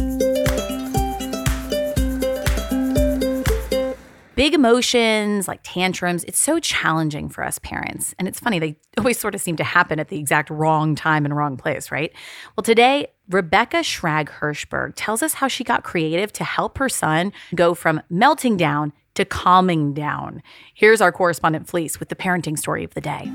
Big 4.36 4.56
emotions 4.56 5.48
like 5.48 5.60
tantrums, 5.62 6.24
it's 6.24 6.40
so 6.40 6.60
challenging 6.60 7.30
for 7.30 7.44
us 7.44 7.60
parents. 7.60 8.16
And 8.18 8.28
it's 8.28 8.40
funny, 8.40 8.58
they 8.58 8.76
always 8.98 9.20
sort 9.20 9.36
of 9.36 9.42
seem 9.42 9.56
to 9.58 9.64
happen 9.64 10.00
at 10.00 10.08
the 10.08 10.18
exact 10.18 10.50
wrong 10.50 10.96
time 10.96 11.26
and 11.26 11.36
wrong 11.36 11.56
place, 11.56 11.92
right? 11.92 12.12
Well, 12.56 12.64
today, 12.64 13.08
Rebecca 13.30 13.78
Schrag 13.78 14.30
Hershberg 14.30 14.94
tells 14.96 15.22
us 15.22 15.36
how 15.36 15.48
she 15.48 15.64
got 15.64 15.84
creative 15.84 16.34
to 16.34 16.44
help 16.44 16.80
her 16.80 16.90
son 16.90 17.32
go 17.54 17.74
from 17.74 18.02
melting 18.10 18.58
down 18.58 18.92
to 19.14 19.24
calming 19.24 19.94
down. 19.94 20.42
Here's 20.74 21.00
our 21.00 21.12
correspondent 21.12 21.68
Fleece 21.68 22.00
with 22.00 22.10
the 22.10 22.16
parenting 22.16 22.58
story 22.58 22.84
of 22.84 22.94
the 22.96 23.02
day. 23.02 23.32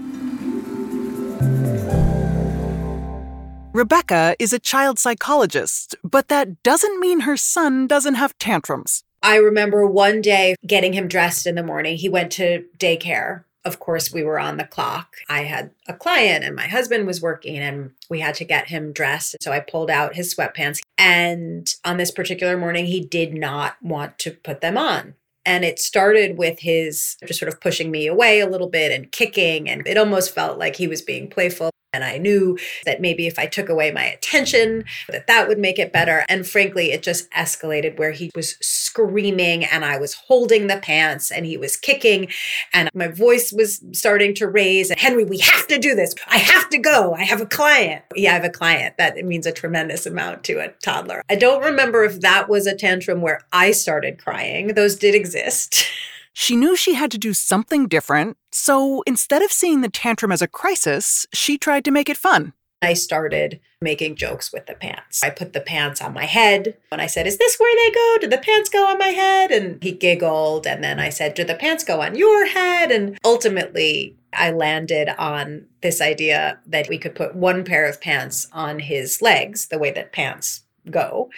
Rebecca 3.79 4.35
is 4.41 4.53
a 4.53 4.59
child 4.59 4.99
psychologist, 4.99 5.95
but 6.03 6.27
that 6.27 6.65
doesn't 6.65 6.99
mean 6.99 7.21
her 7.21 7.37
son 7.37 7.87
doesn't 7.87 8.17
have 8.17 8.37
tantrums. 8.41 9.05
I 9.23 9.37
remember 9.37 9.87
one 9.87 10.21
day 10.21 10.57
getting 10.67 10.95
him 10.95 11.07
dressed 11.07 11.47
in 11.47 11.55
the 11.55 11.63
morning. 11.63 11.97
He 11.97 12.09
went 12.09 12.33
to 12.33 12.65
daycare. 12.77 13.45
Of 13.65 13.79
course, 13.79 14.13
we 14.13 14.25
were 14.25 14.41
on 14.41 14.57
the 14.57 14.65
clock. 14.65 15.19
I 15.29 15.43
had 15.43 15.71
a 15.87 15.95
client 15.95 16.43
and 16.43 16.57
my 16.57 16.67
husband 16.67 17.07
was 17.07 17.23
working 17.23 17.59
and 17.59 17.93
we 18.11 18.19
had 18.19 18.35
to 18.37 18.45
get 18.45 18.67
him 18.67 18.93
dressed. 18.93 19.37
So 19.41 19.53
I 19.53 19.61
pulled 19.61 19.91
out 19.91 20.17
his 20.17 20.35
sweatpants. 20.35 20.81
And 20.97 21.73
on 21.85 21.99
this 21.99 22.11
particular 22.11 22.57
morning, 22.57 22.87
he 22.87 22.99
did 22.99 23.33
not 23.33 23.77
want 23.81 24.19
to 24.19 24.33
put 24.33 24.61
them 24.61 24.77
on. 24.77 25.15
And 25.47 25.65
it 25.65 25.79
started 25.79 26.37
with 26.37 26.59
his 26.59 27.17
just 27.25 27.39
sort 27.39 27.53
of 27.53 27.61
pushing 27.61 27.93
me 27.93 28.09
away 28.09 28.41
a 28.41 28.49
little 28.49 28.69
bit 28.69 28.91
and 28.91 29.13
kicking. 29.13 29.69
And 29.69 29.87
it 29.87 29.97
almost 29.97 30.35
felt 30.35 30.59
like 30.59 30.75
he 30.75 30.89
was 30.89 31.01
being 31.01 31.31
playful. 31.31 31.71
And 31.93 32.05
I 32.05 32.19
knew 32.19 32.59
that 32.85 33.01
maybe 33.01 33.27
if 33.27 33.39
I 33.39 33.47
took 33.47 33.69
away 33.69 33.91
my 33.91 34.05
attention, 34.05 34.85
that 35.09 35.27
that 35.27 35.49
would 35.49 35.59
make 35.59 35.79
it 35.79 35.93
better. 35.93 36.25
And 36.29 36.47
frankly, 36.47 36.93
it 36.93 37.03
just 37.03 37.31
escalated 37.31 37.99
where 37.99 38.13
he 38.13 38.31
was 38.35 38.57
screaming 38.61 39.65
and 39.65 39.85
I 39.85 39.99
was 39.99 40.15
holding 40.15 40.67
the 40.67 40.79
pants 40.79 41.31
and 41.31 41.47
he 41.47 41.57
was 41.57 41.77
kicking 41.77 42.29
and 42.75 42.91
my 42.95 43.09
voice 43.09 43.53
was 43.53 43.83
starting 43.93 44.35
to 44.35 44.47
raise. 44.47 44.91
And 44.91 45.01
Henry, 45.01 45.25
we 45.25 45.39
have 45.39 45.67
to 45.69 45.79
do 45.79 45.95
this. 45.95 46.15
I 46.27 46.39
have 46.39 46.69
to 46.71 46.79
go. 46.79 47.15
I 47.15 47.25
have 47.25 47.41
a 47.41 47.47
client. 47.47 48.05
Yeah, 48.15 48.33
I 48.33 48.35
have 48.35 48.45
a 48.45 48.51
client. 48.51 48.97
That 48.99 49.17
means 49.25 49.47
a 49.47 49.53
tremendous 49.53 50.05
amount 50.05 50.45
to 50.45 50.59
a 50.59 50.69
toddler. 50.83 51.23
I 51.31 51.37
don't 51.37 51.65
remember 51.65 52.05
if 52.05 52.21
that 52.21 52.49
was 52.49 52.67
a 52.67 52.77
tantrum 52.77 53.23
where 53.23 53.41
I 53.53 53.71
started 53.71 54.19
crying. 54.19 54.75
Those 54.75 54.97
did 54.97 55.15
exist. 55.15 55.87
She 56.41 56.55
knew 56.55 56.77
she 56.77 56.95
had 56.95 57.11
to 57.11 57.19
do 57.19 57.35
something 57.35 57.89
different, 57.89 58.37
so 58.53 59.03
instead 59.09 59.43
of 59.43 59.51
seeing 59.51 59.81
the 59.81 59.89
tantrum 59.89 60.31
as 60.31 60.41
a 60.41 60.47
crisis, 60.47 61.27
she 61.33 61.59
tried 61.59 61.85
to 61.85 61.91
make 61.91 62.09
it 62.09 62.17
fun. 62.17 62.53
I 62.81 62.95
started 62.95 63.59
making 63.81 64.15
jokes 64.15 64.53
with 64.53 64.67
the 64.67 64.75
pants. 64.75 65.21
I 65.25 65.31
put 65.31 65.53
the 65.53 65.61
pants 65.61 66.01
on 66.01 66.15
my 66.15 66.27
head. 66.27 66.77
and 66.93 67.03
I 67.03 67.09
said, 67.09 67.27
Is 67.27 67.39
this 67.39 67.57
where 67.59 67.75
they 67.75 67.93
go? 67.93 68.17
Did 68.21 68.31
the 68.31 68.39
pants 68.39 68.71
go 68.71 68.87
on 68.87 68.99
my 68.99 69.09
head? 69.09 69.51
And 69.51 69.83
he 69.83 69.91
giggled. 69.91 70.65
And 70.65 70.83
then 70.85 71.01
I 71.01 71.09
said, 71.09 71.35
Do 71.35 71.43
the 71.43 71.57
pants 71.57 71.83
go 71.83 72.03
on 72.03 72.15
your 72.15 72.47
head? 72.47 72.93
And 72.93 73.19
ultimately, 73.25 74.17
I 74.33 74.53
landed 74.53 75.09
on 75.19 75.67
this 75.81 76.01
idea 76.01 76.61
that 76.67 76.89
we 76.89 76.99
could 76.99 77.17
put 77.17 77.35
one 77.35 77.65
pair 77.65 77.85
of 77.89 78.01
pants 78.01 78.47
on 78.53 78.79
his 78.79 79.21
legs, 79.21 79.67
the 79.67 79.79
way 79.79 79.91
that 79.91 80.13
pants 80.13 80.63
go, 80.89 81.31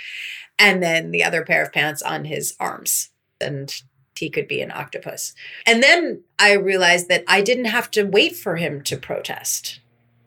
and 0.58 0.82
then 0.82 1.10
the 1.10 1.24
other 1.24 1.42
pair 1.42 1.62
of 1.64 1.72
pants 1.72 2.02
on 2.02 2.26
his 2.26 2.54
arms. 2.60 3.08
And 3.40 3.74
he 4.16 4.30
could 4.30 4.48
be 4.48 4.60
an 4.60 4.70
octopus. 4.70 5.34
And 5.66 5.82
then 5.82 6.22
I 6.38 6.52
realized 6.52 7.08
that 7.08 7.24
I 7.26 7.40
didn't 7.40 7.66
have 7.66 7.90
to 7.92 8.04
wait 8.04 8.36
for 8.36 8.56
him 8.56 8.82
to 8.82 8.96
protest. 8.96 9.80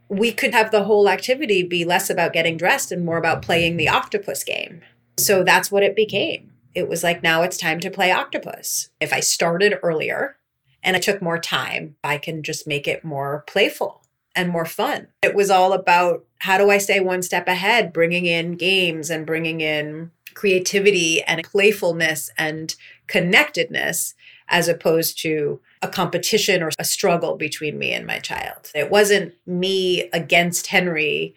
We 0.09 0.31
could 0.31 0.53
have 0.53 0.71
the 0.71 0.83
whole 0.83 1.09
activity 1.09 1.63
be 1.63 1.85
less 1.85 2.09
about 2.09 2.33
getting 2.33 2.57
dressed 2.57 2.91
and 2.91 3.05
more 3.05 3.17
about 3.17 3.41
playing 3.41 3.77
the 3.77 3.89
octopus 3.89 4.43
game. 4.43 4.81
So 5.17 5.43
that's 5.43 5.71
what 5.71 5.83
it 5.83 5.95
became. 5.95 6.51
It 6.75 6.87
was 6.87 7.03
like, 7.03 7.21
now 7.21 7.43
it's 7.43 7.57
time 7.57 7.79
to 7.81 7.91
play 7.91 8.11
octopus. 8.11 8.89
If 8.99 9.13
I 9.13 9.19
started 9.19 9.79
earlier 9.83 10.37
and 10.81 10.95
I 10.95 10.99
took 10.99 11.21
more 11.21 11.37
time, 11.37 11.95
I 12.03 12.17
can 12.17 12.41
just 12.41 12.67
make 12.67 12.87
it 12.87 13.03
more 13.03 13.43
playful 13.47 14.01
and 14.35 14.49
more 14.49 14.65
fun. 14.65 15.07
It 15.21 15.35
was 15.35 15.51
all 15.51 15.73
about 15.73 16.25
how 16.39 16.57
do 16.57 16.71
I 16.71 16.79
stay 16.79 16.99
one 16.99 17.21
step 17.21 17.47
ahead, 17.47 17.93
bringing 17.93 18.25
in 18.25 18.55
games 18.55 19.11
and 19.11 19.25
bringing 19.25 19.61
in 19.61 20.11
creativity 20.33 21.21
and 21.23 21.43
playfulness 21.43 22.31
and 22.37 22.75
connectedness 23.07 24.13
as 24.49 24.67
opposed 24.67 25.19
to 25.21 25.59
a 25.81 25.87
competition 25.87 26.61
or 26.61 26.69
a 26.77 26.83
struggle 26.83 27.35
between 27.35 27.77
me 27.77 27.93
and 27.93 28.05
my 28.05 28.19
child. 28.19 28.71
It 28.75 28.91
wasn't 28.91 29.33
me 29.45 30.09
against 30.13 30.67
Henry. 30.67 31.35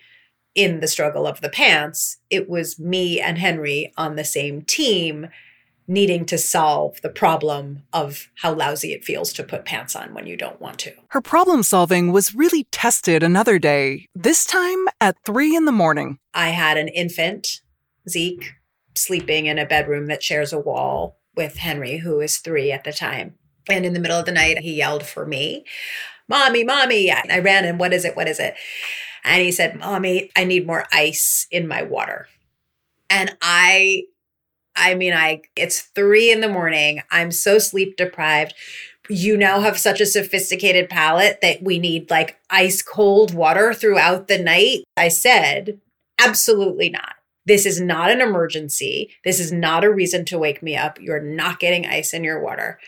in 0.55 0.81
the 0.81 0.89
struggle 0.89 1.27
of 1.27 1.43
the 1.43 1.51
pants, 1.51 2.17
it 2.31 2.49
was 2.49 2.79
me 2.79 3.21
and 3.21 3.37
Henry 3.37 3.93
on 3.99 4.17
the 4.17 4.25
same 4.25 4.63
team 4.63 5.29
needing 5.89 6.25
to 6.27 6.39
solve 6.39 7.01
the 7.03 7.09
problem 7.09 7.83
of 7.93 8.29
how 8.37 8.53
lousy 8.53 8.93
it 8.93 9.05
feels 9.05 9.33
to 9.35 9.45
put 9.45 9.65
pants 9.65 9.95
on 9.95 10.15
when 10.15 10.27
you 10.27 10.37
don't 10.37 10.61
want 10.61 10.79
to. 10.81 10.93
Her 11.09 11.21
problem 11.21 11.63
solving 11.63 12.11
was 12.11 12.35
really 12.35 12.65
tested 12.73 13.23
another 13.23 13.59
day, 13.59 14.09
this 14.15 14.45
time 14.45 14.87
at 15.01 15.17
three 15.25 15.55
in 15.55 15.65
the 15.65 15.73
morning. 15.73 16.19
I 16.35 16.49
had 16.49 16.77
an 16.77 16.89
infant, 16.89 17.61
Zeke, 18.09 18.55
sleeping 18.95 19.47
in 19.47 19.59
a 19.59 19.67
bedroom 19.67 20.07
that 20.07 20.23
shares 20.23 20.53
a 20.53 20.59
wall 20.59 21.19
with 21.37 21.59
Henry, 21.59 21.99
who 21.99 22.17
was 22.17 22.39
three 22.39 22.73
at 22.73 22.85
the 22.85 22.93
time. 22.93 23.35
And 23.69 23.85
in 23.85 23.93
the 23.93 24.01
middle 24.01 24.19
of 24.19 24.27
the 24.27 24.33
night, 24.33 24.59
he 24.61 24.75
yelled 24.75 25.05
for 25.05 25.27
me, 25.27 25.65
Mommy, 26.29 26.65
Mommy. 26.65 27.11
I 27.11 27.39
ran 27.39 27.65
and 27.65 27.79
what 27.79 27.93
is 27.93 28.05
it? 28.05 28.17
What 28.17 28.29
is 28.29 28.41
it? 28.41 28.55
And 29.25 29.43
he 29.43 29.53
said, 29.53 29.79
Mommy, 29.79 30.31
I 30.37 30.45
need 30.45 30.67
more 30.67 30.87
ice 30.93 31.47
in 31.51 31.67
my 31.67 31.83
water. 31.83 32.29
And 33.11 33.37
I, 33.43 34.05
I 34.77 34.95
mean, 34.95 35.13
I, 35.13 35.43
it's 35.57 35.81
three 35.81 36.31
in 36.31 36.41
the 36.41 36.49
morning. 36.49 37.03
I'm 37.11 37.31
so 37.33 37.59
sleep 37.59 37.97
deprived. 37.97 38.55
You 39.09 39.37
now 39.37 39.61
have 39.61 39.79
such 39.79 40.01
a 40.01 40.07
sophisticated 40.07 40.89
palate 40.89 41.41
that 41.41 41.63
we 41.63 41.79
need 41.79 42.11
like 42.11 42.39
ice 42.51 42.83
cold 42.83 43.35
water 43.35 43.73
throughout 43.73 44.27
the 44.29 44.39
night. 44.39 44.85
I 44.97 45.09
said, 45.09 45.81
absolutely 46.19 46.91
not. 46.91 47.15
This 47.47 47.65
is 47.65 47.81
not 47.81 48.11
an 48.11 48.21
emergency. 48.21 49.11
This 49.25 49.41
is 49.41 49.53
not 49.53 49.85
a 49.85 49.93
reason 49.93 50.25
to 50.27 50.39
wake 50.39 50.63
me 50.63 50.77
up. 50.77 51.01
You're 51.01 51.21
not 51.21 51.61
getting 51.61 51.87
ice 51.87 52.13
in 52.13 52.25
your 52.25 52.41
water. 52.41 52.79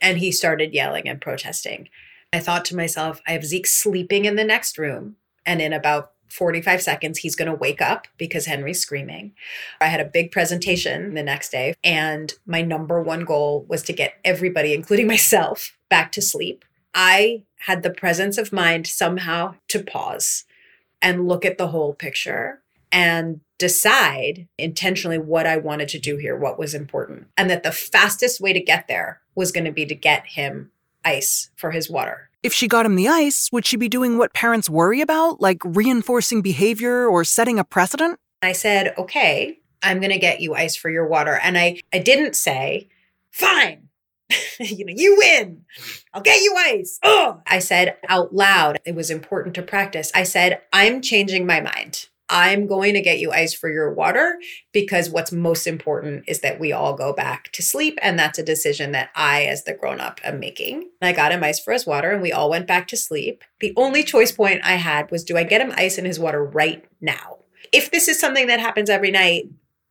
And 0.00 0.18
he 0.18 0.30
started 0.30 0.74
yelling 0.74 1.08
and 1.08 1.20
protesting. 1.20 1.88
I 2.32 2.38
thought 2.38 2.64
to 2.66 2.76
myself, 2.76 3.20
I 3.26 3.32
have 3.32 3.44
Zeke 3.44 3.66
sleeping 3.66 4.24
in 4.24 4.36
the 4.36 4.44
next 4.44 4.78
room. 4.78 5.16
And 5.44 5.60
in 5.60 5.72
about 5.72 6.12
45 6.28 6.80
seconds, 6.80 7.18
he's 7.18 7.36
going 7.36 7.50
to 7.50 7.56
wake 7.56 7.82
up 7.82 8.06
because 8.16 8.46
Henry's 8.46 8.80
screaming. 8.80 9.32
I 9.80 9.86
had 9.86 10.00
a 10.00 10.04
big 10.04 10.30
presentation 10.30 11.14
the 11.14 11.22
next 11.22 11.50
day, 11.50 11.74
and 11.84 12.32
my 12.46 12.62
number 12.62 13.02
one 13.02 13.24
goal 13.24 13.66
was 13.68 13.82
to 13.82 13.92
get 13.92 14.14
everybody, 14.24 14.72
including 14.72 15.06
myself, 15.08 15.76
back 15.90 16.10
to 16.12 16.22
sleep. 16.22 16.64
I 16.94 17.44
had 17.60 17.82
the 17.82 17.90
presence 17.90 18.38
of 18.38 18.52
mind 18.52 18.86
somehow 18.86 19.56
to 19.68 19.82
pause 19.82 20.44
and 21.02 21.28
look 21.28 21.44
at 21.44 21.58
the 21.58 21.68
whole 21.68 21.92
picture 21.92 22.61
and 22.92 23.40
decide 23.58 24.46
intentionally 24.58 25.18
what 25.18 25.46
I 25.46 25.56
wanted 25.56 25.88
to 25.88 25.98
do 25.98 26.16
here, 26.16 26.36
what 26.36 26.58
was 26.58 26.74
important. 26.74 27.28
And 27.36 27.48
that 27.50 27.62
the 27.62 27.72
fastest 27.72 28.40
way 28.40 28.52
to 28.52 28.60
get 28.60 28.86
there 28.86 29.22
was 29.34 29.50
going 29.50 29.64
to 29.64 29.72
be 29.72 29.86
to 29.86 29.94
get 29.94 30.26
him 30.26 30.70
ice 31.04 31.50
for 31.56 31.70
his 31.70 31.90
water. 31.90 32.28
If 32.42 32.52
she 32.52 32.68
got 32.68 32.86
him 32.86 32.96
the 32.96 33.08
ice, 33.08 33.48
would 33.52 33.64
she 33.64 33.76
be 33.76 33.88
doing 33.88 34.18
what 34.18 34.34
parents 34.34 34.68
worry 34.68 35.00
about, 35.00 35.40
like 35.40 35.58
reinforcing 35.64 36.42
behavior 36.42 37.06
or 37.06 37.24
setting 37.24 37.58
a 37.58 37.64
precedent? 37.64 38.18
I 38.42 38.52
said, 38.52 38.94
okay, 38.98 39.60
I'm 39.82 40.00
going 40.00 40.10
to 40.10 40.18
get 40.18 40.40
you 40.40 40.54
ice 40.54 40.76
for 40.76 40.90
your 40.90 41.06
water. 41.06 41.38
And 41.42 41.56
I, 41.56 41.80
I 41.92 41.98
didn't 41.98 42.34
say, 42.34 42.88
fine, 43.30 43.88
you 44.60 44.84
know, 44.84 44.94
you 44.96 45.16
win. 45.18 45.64
I'll 46.12 46.22
get 46.22 46.42
you 46.42 46.54
ice. 46.58 46.98
Oh, 47.02 47.40
I 47.46 47.58
said 47.58 47.96
out 48.08 48.34
loud, 48.34 48.80
it 48.84 48.94
was 48.94 49.10
important 49.10 49.54
to 49.54 49.62
practice. 49.62 50.10
I 50.14 50.24
said, 50.24 50.62
I'm 50.72 51.00
changing 51.00 51.46
my 51.46 51.60
mind. 51.60 52.08
I'm 52.32 52.66
going 52.66 52.94
to 52.94 53.02
get 53.02 53.18
you 53.18 53.30
ice 53.30 53.52
for 53.52 53.70
your 53.70 53.92
water 53.92 54.38
because 54.72 55.10
what's 55.10 55.32
most 55.32 55.66
important 55.66 56.24
is 56.26 56.40
that 56.40 56.58
we 56.58 56.72
all 56.72 56.94
go 56.94 57.12
back 57.12 57.52
to 57.52 57.62
sleep. 57.62 57.98
And 58.00 58.18
that's 58.18 58.38
a 58.38 58.42
decision 58.42 58.92
that 58.92 59.10
I, 59.14 59.44
as 59.44 59.64
the 59.64 59.74
grown 59.74 60.00
up, 60.00 60.18
am 60.24 60.40
making. 60.40 60.88
I 61.02 61.12
got 61.12 61.30
him 61.30 61.44
ice 61.44 61.60
for 61.60 61.74
his 61.74 61.86
water 61.86 62.10
and 62.10 62.22
we 62.22 62.32
all 62.32 62.48
went 62.48 62.66
back 62.66 62.88
to 62.88 62.96
sleep. 62.96 63.44
The 63.60 63.74
only 63.76 64.02
choice 64.02 64.32
point 64.32 64.62
I 64.64 64.76
had 64.76 65.10
was 65.10 65.24
do 65.24 65.36
I 65.36 65.44
get 65.44 65.60
him 65.60 65.74
ice 65.76 65.98
in 65.98 66.06
his 66.06 66.18
water 66.18 66.42
right 66.42 66.82
now? 67.02 67.36
If 67.70 67.90
this 67.90 68.08
is 68.08 68.18
something 68.18 68.46
that 68.46 68.60
happens 68.60 68.88
every 68.88 69.10
night, 69.10 69.50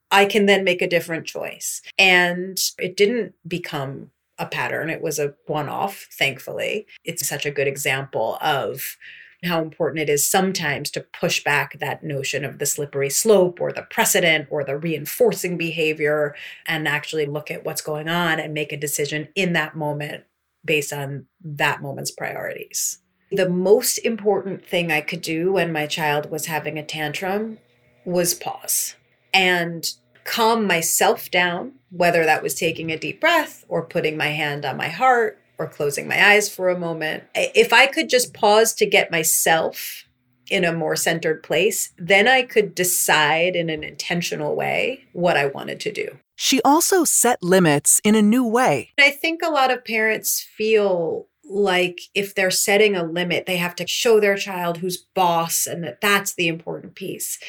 I 0.10 0.25
can 0.25 0.48
then 0.48 0.63
make 0.63 0.81
a 0.81 0.89
different 0.89 1.27
choice. 1.27 1.83
And 2.00 2.60
it 2.79 2.98
didn't 2.98 3.36
become 3.48 4.10
a 4.39 4.48
pattern, 4.48 4.89
it 4.89 5.03
was 5.03 5.19
a 5.19 5.36
one 5.45 5.69
off, 5.69 6.07
thankfully. 6.11 6.87
It's 7.03 7.27
such 7.27 7.46
a 7.46 7.51
good 7.51 7.68
example 7.68 8.39
of 8.42 8.98
how 9.44 9.62
important 9.62 10.01
it 10.01 10.10
is 10.10 10.27
sometimes 10.27 10.92
to 10.92 11.01
push 11.01 11.44
back 11.44 11.80
that 11.80 12.04
notion 12.04 12.46
of 12.46 12.60
the 12.60 12.66
slippery 12.66 13.10
slope 13.10 13.60
or 13.60 13.72
the 13.72 13.82
precedent 13.82 14.48
or 14.51 14.64
the 14.64 14.77
reinforcing 14.77 15.58
behavior 15.58 16.36
and 16.68 16.88
actually 16.88 17.25
look 17.25 17.50
at 17.50 17.66
what's 17.66 17.82
going 17.82 18.08
on 18.08 18.40
and 18.40 18.54
make 18.54 18.72
a 18.72 18.77
decision 18.77 19.27
in 19.36 19.54
that 19.54 19.75
moment 19.75 20.24
based 20.64 20.94
on 20.94 21.25
that 21.44 21.82
moment's 21.82 22.12
priorities. 22.12 23.00
The 23.32 23.50
most 23.50 23.98
important 24.00 24.66
thing 24.66 24.92
I 24.92 25.01
could 25.01 25.22
do 25.22 25.54
when 25.54 25.72
my 25.72 25.88
child 25.88 26.30
was 26.30 26.46
having 26.46 26.77
a 26.77 26.84
tantrum 26.84 27.58
was 28.06 28.34
pause 28.34 28.96
and 29.34 29.92
calm 30.24 30.68
myself 30.68 31.32
down, 31.32 31.74
whether 31.90 32.25
that 32.25 32.44
was 32.44 32.54
taking 32.54 32.92
a 32.92 32.98
deep 32.98 33.20
breath 33.20 33.66
or 33.68 33.86
putting 33.86 34.18
my 34.18 34.27
hand 34.27 34.66
on 34.66 34.77
my 34.77 34.90
heart 34.90 35.41
or 35.61 35.67
closing 35.67 36.07
my 36.07 36.31
eyes 36.31 36.50
for 36.50 36.69
a 36.69 36.79
moment. 36.79 37.24
If 37.35 37.71
I 37.71 37.85
could 37.87 38.09
just 38.09 38.33
pause 38.33 38.74
to 38.75 38.85
get 38.85 39.11
myself 39.11 40.05
in 40.50 40.65
a 40.65 40.74
more 40.74 40.95
centered 40.95 41.43
place, 41.43 41.93
then 41.97 42.27
I 42.27 42.41
could 42.41 42.75
decide 42.75 43.55
in 43.55 43.69
an 43.69 43.83
intentional 43.83 44.55
way 44.55 45.05
what 45.13 45.37
I 45.37 45.45
wanted 45.45 45.79
to 45.81 45.91
do. 45.91 46.17
She 46.35 46.61
also 46.63 47.03
set 47.05 47.41
limits 47.43 48.01
in 48.03 48.15
a 48.15 48.21
new 48.21 48.45
way. 48.45 48.91
I 49.00 49.11
think 49.11 49.41
a 49.43 49.51
lot 49.51 49.71
of 49.71 49.85
parents 49.85 50.41
feel 50.41 51.27
like 51.43 52.01
if 52.15 52.33
they're 52.33 52.51
setting 52.51 52.95
a 52.95 53.03
limit, 53.03 53.45
they 53.45 53.57
have 53.57 53.75
to 53.75 53.87
show 53.87 54.19
their 54.19 54.35
child 54.35 54.77
who's 54.77 54.97
boss 54.97 55.67
and 55.67 55.83
that 55.83 56.01
that's 56.01 56.33
the 56.33 56.47
important 56.47 56.95
piece. 56.95 57.39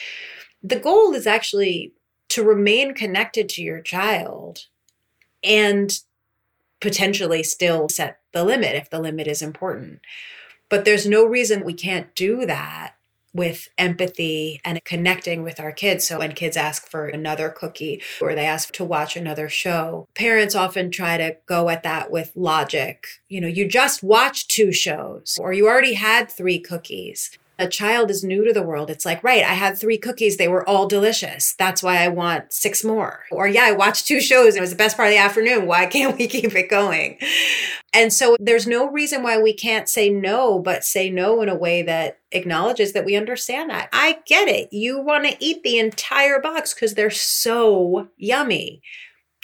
The 0.62 0.78
goal 0.78 1.14
is 1.14 1.26
actually 1.26 1.94
to 2.30 2.42
remain 2.42 2.94
connected 2.94 3.48
to 3.50 3.62
your 3.62 3.80
child 3.80 4.66
and 5.42 5.98
potentially 6.82 7.42
still 7.42 7.88
set 7.88 8.18
the 8.32 8.44
limit 8.44 8.74
if 8.74 8.90
the 8.90 9.00
limit 9.00 9.26
is 9.26 9.40
important. 9.40 10.00
But 10.68 10.84
there's 10.84 11.06
no 11.06 11.24
reason 11.24 11.64
we 11.64 11.74
can't 11.74 12.14
do 12.14 12.44
that 12.44 12.96
with 13.34 13.68
empathy 13.78 14.60
and 14.64 14.84
connecting 14.84 15.42
with 15.42 15.58
our 15.58 15.72
kids. 15.72 16.06
So 16.06 16.18
when 16.18 16.32
kids 16.32 16.56
ask 16.56 16.86
for 16.86 17.06
another 17.06 17.48
cookie 17.48 18.02
or 18.20 18.34
they 18.34 18.44
ask 18.44 18.72
to 18.74 18.84
watch 18.84 19.16
another 19.16 19.48
show, 19.48 20.06
parents 20.14 20.54
often 20.54 20.90
try 20.90 21.16
to 21.16 21.36
go 21.46 21.70
at 21.70 21.82
that 21.84 22.10
with 22.10 22.32
logic. 22.34 23.06
You 23.28 23.40
know, 23.40 23.48
you 23.48 23.66
just 23.66 24.02
watched 24.02 24.50
two 24.50 24.72
shows 24.72 25.38
or 25.40 25.52
you 25.52 25.66
already 25.66 25.94
had 25.94 26.30
three 26.30 26.58
cookies 26.58 27.38
a 27.58 27.68
child 27.68 28.10
is 28.10 28.24
new 28.24 28.44
to 28.44 28.52
the 28.52 28.62
world, 28.62 28.90
it's 28.90 29.04
like, 29.04 29.22
right, 29.22 29.44
I 29.44 29.54
had 29.54 29.76
three 29.76 29.98
cookies. 29.98 30.36
They 30.36 30.48
were 30.48 30.68
all 30.68 30.88
delicious. 30.88 31.54
That's 31.58 31.82
why 31.82 31.98
I 31.98 32.08
want 32.08 32.52
six 32.52 32.82
more. 32.82 33.24
Or, 33.30 33.46
yeah, 33.46 33.64
I 33.64 33.72
watched 33.72 34.06
two 34.06 34.20
shows. 34.20 34.56
It 34.56 34.60
was 34.60 34.70
the 34.70 34.76
best 34.76 34.96
part 34.96 35.08
of 35.08 35.14
the 35.14 35.18
afternoon. 35.18 35.66
Why 35.66 35.86
can't 35.92 36.18
we 36.18 36.26
keep 36.26 36.54
it 36.54 36.70
going? 36.70 37.18
And 37.92 38.12
so 38.12 38.36
there's 38.40 38.66
no 38.66 38.90
reason 38.90 39.22
why 39.22 39.38
we 39.38 39.52
can't 39.52 39.88
say 39.88 40.08
no, 40.08 40.58
but 40.58 40.84
say 40.84 41.10
no 41.10 41.42
in 41.42 41.48
a 41.48 41.54
way 41.54 41.82
that 41.82 42.18
acknowledges 42.32 42.92
that 42.92 43.04
we 43.04 43.16
understand 43.16 43.70
that. 43.70 43.88
I 43.92 44.18
get 44.26 44.48
it. 44.48 44.72
You 44.72 45.00
want 45.00 45.26
to 45.26 45.36
eat 45.38 45.62
the 45.62 45.78
entire 45.78 46.40
box 46.40 46.72
because 46.72 46.94
they're 46.94 47.10
so 47.10 48.08
yummy. 48.16 48.82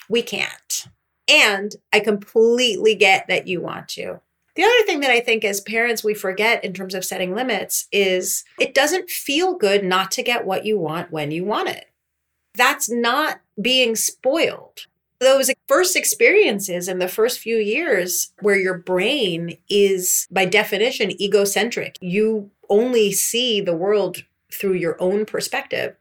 We 0.09 0.23
can't. 0.23 0.87
And 1.29 1.75
I 1.93 1.99
completely 1.99 2.95
get 2.95 3.27
that 3.27 3.47
you 3.47 3.61
want 3.61 3.87
to. 3.89 4.19
The 4.59 4.65
other 4.65 4.85
thing 4.85 4.99
that 4.99 5.09
I 5.09 5.21
think 5.21 5.45
as 5.45 5.61
parents 5.61 6.03
we 6.03 6.13
forget 6.13 6.65
in 6.65 6.73
terms 6.73 6.93
of 6.93 7.05
setting 7.05 7.33
limits 7.33 7.87
is 7.93 8.43
it 8.59 8.73
doesn't 8.73 9.09
feel 9.09 9.53
good 9.53 9.85
not 9.85 10.11
to 10.11 10.21
get 10.21 10.45
what 10.45 10.65
you 10.65 10.77
want 10.77 11.13
when 11.13 11.31
you 11.31 11.45
want 11.45 11.69
it. 11.69 11.85
That's 12.55 12.89
not 12.89 13.39
being 13.61 13.95
spoiled. 13.95 14.87
Those 15.21 15.49
first 15.69 15.95
experiences 15.95 16.89
in 16.89 16.99
the 16.99 17.07
first 17.07 17.39
few 17.39 17.55
years 17.55 18.33
where 18.41 18.57
your 18.57 18.77
brain 18.77 19.57
is 19.69 20.27
by 20.29 20.43
definition 20.43 21.11
egocentric, 21.21 21.97
you 22.01 22.51
only 22.69 23.13
see 23.13 23.61
the 23.61 23.73
world 23.73 24.25
through 24.51 24.73
your 24.73 25.01
own 25.01 25.25
perspective. 25.25 25.95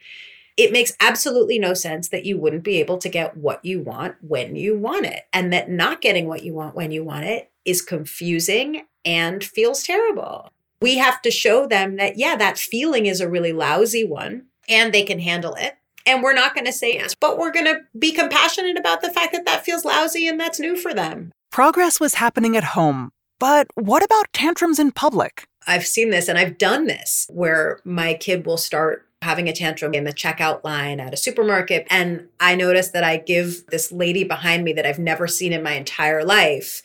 It 0.57 0.73
makes 0.73 0.97
absolutely 0.99 1.61
no 1.61 1.75
sense 1.75 2.09
that 2.09 2.25
you 2.25 2.37
wouldn't 2.37 2.65
be 2.65 2.81
able 2.81 2.99
to 2.99 3.09
get 3.09 3.37
what 3.37 3.65
you 3.65 3.79
want 3.79 4.17
when 4.21 4.57
you 4.57 4.77
want 4.77 5.07
it, 5.07 5.29
and 5.33 5.53
that 5.53 5.71
not 5.71 6.01
getting 6.01 6.27
what 6.27 6.43
you 6.43 6.55
want 6.55 6.75
when 6.75 6.91
you 6.91 7.05
want 7.05 7.25
it 7.27 7.53
is 7.69 7.83
confusing 7.83 8.87
and 9.05 9.45
feels 9.45 9.83
terrible. 9.83 10.51
We 10.81 10.97
have 10.99 11.21
to 11.23 11.31
show 11.31 11.67
them 11.67 11.97
that, 11.97 12.17
yeah, 12.17 12.37
that 12.37 12.59
feeling 12.59 13.07
is 13.07 13.21
a 13.21 13.29
really 13.29 13.53
lousy 13.53 14.05
one 14.05 14.47
and 14.69 14.93
they 14.93 15.03
can 15.03 15.19
handle 15.19 15.55
it. 15.55 15.75
And 16.07 16.23
we're 16.23 16.35
not 16.35 16.55
going 16.55 16.65
to 16.65 16.73
say 16.73 16.95
yes, 16.95 17.15
but 17.15 17.37
we're 17.37 17.53
going 17.53 17.67
to 17.67 17.81
be 17.99 18.13
compassionate 18.13 18.79
about 18.79 19.03
the 19.03 19.11
fact 19.11 19.33
that 19.33 19.45
that 19.45 19.65
feels 19.65 19.85
lousy 19.85 20.27
and 20.27 20.41
that's 20.41 20.59
new 20.59 20.77
for 20.77 20.95
them. 20.95 21.33
Progress 21.51 22.01
was 22.01 22.15
happening 22.15 22.57
at 22.57 22.65
home, 22.65 23.11
but 23.39 23.67
what 23.75 24.03
about 24.03 24.33
tantrums 24.33 24.79
in 24.79 24.93
public? 24.93 25.45
I've 25.67 25.87
seen 25.87 26.11
this 26.11 26.29
and 26.29 26.39
I've 26.39 26.57
done 26.57 26.87
this 26.87 27.27
where 27.29 27.81
my 27.85 28.15
kid 28.15 28.47
will 28.47 28.57
start 28.57 29.07
having 29.21 29.49
a 29.49 29.53
tantrum 29.53 29.95
in 29.95 30.05
the 30.05 30.13
checkout 30.13 30.63
line 30.65 31.01
at 31.01 31.13
a 31.13 31.17
supermarket. 31.17 31.87
And 31.91 32.29
I 32.41 32.55
notice 32.55 32.91
that 32.91 33.05
I 33.05 33.17
give 33.17 33.67
this 33.67 33.91
lady 33.91 34.25
behind 34.25 34.65
me 34.65 34.73
that 34.75 34.87
I've 34.87 34.99
never 34.99 35.27
seen 35.27 35.53
in 35.53 35.63
my 35.63 35.73
entire 35.73 36.25
life 36.25 36.83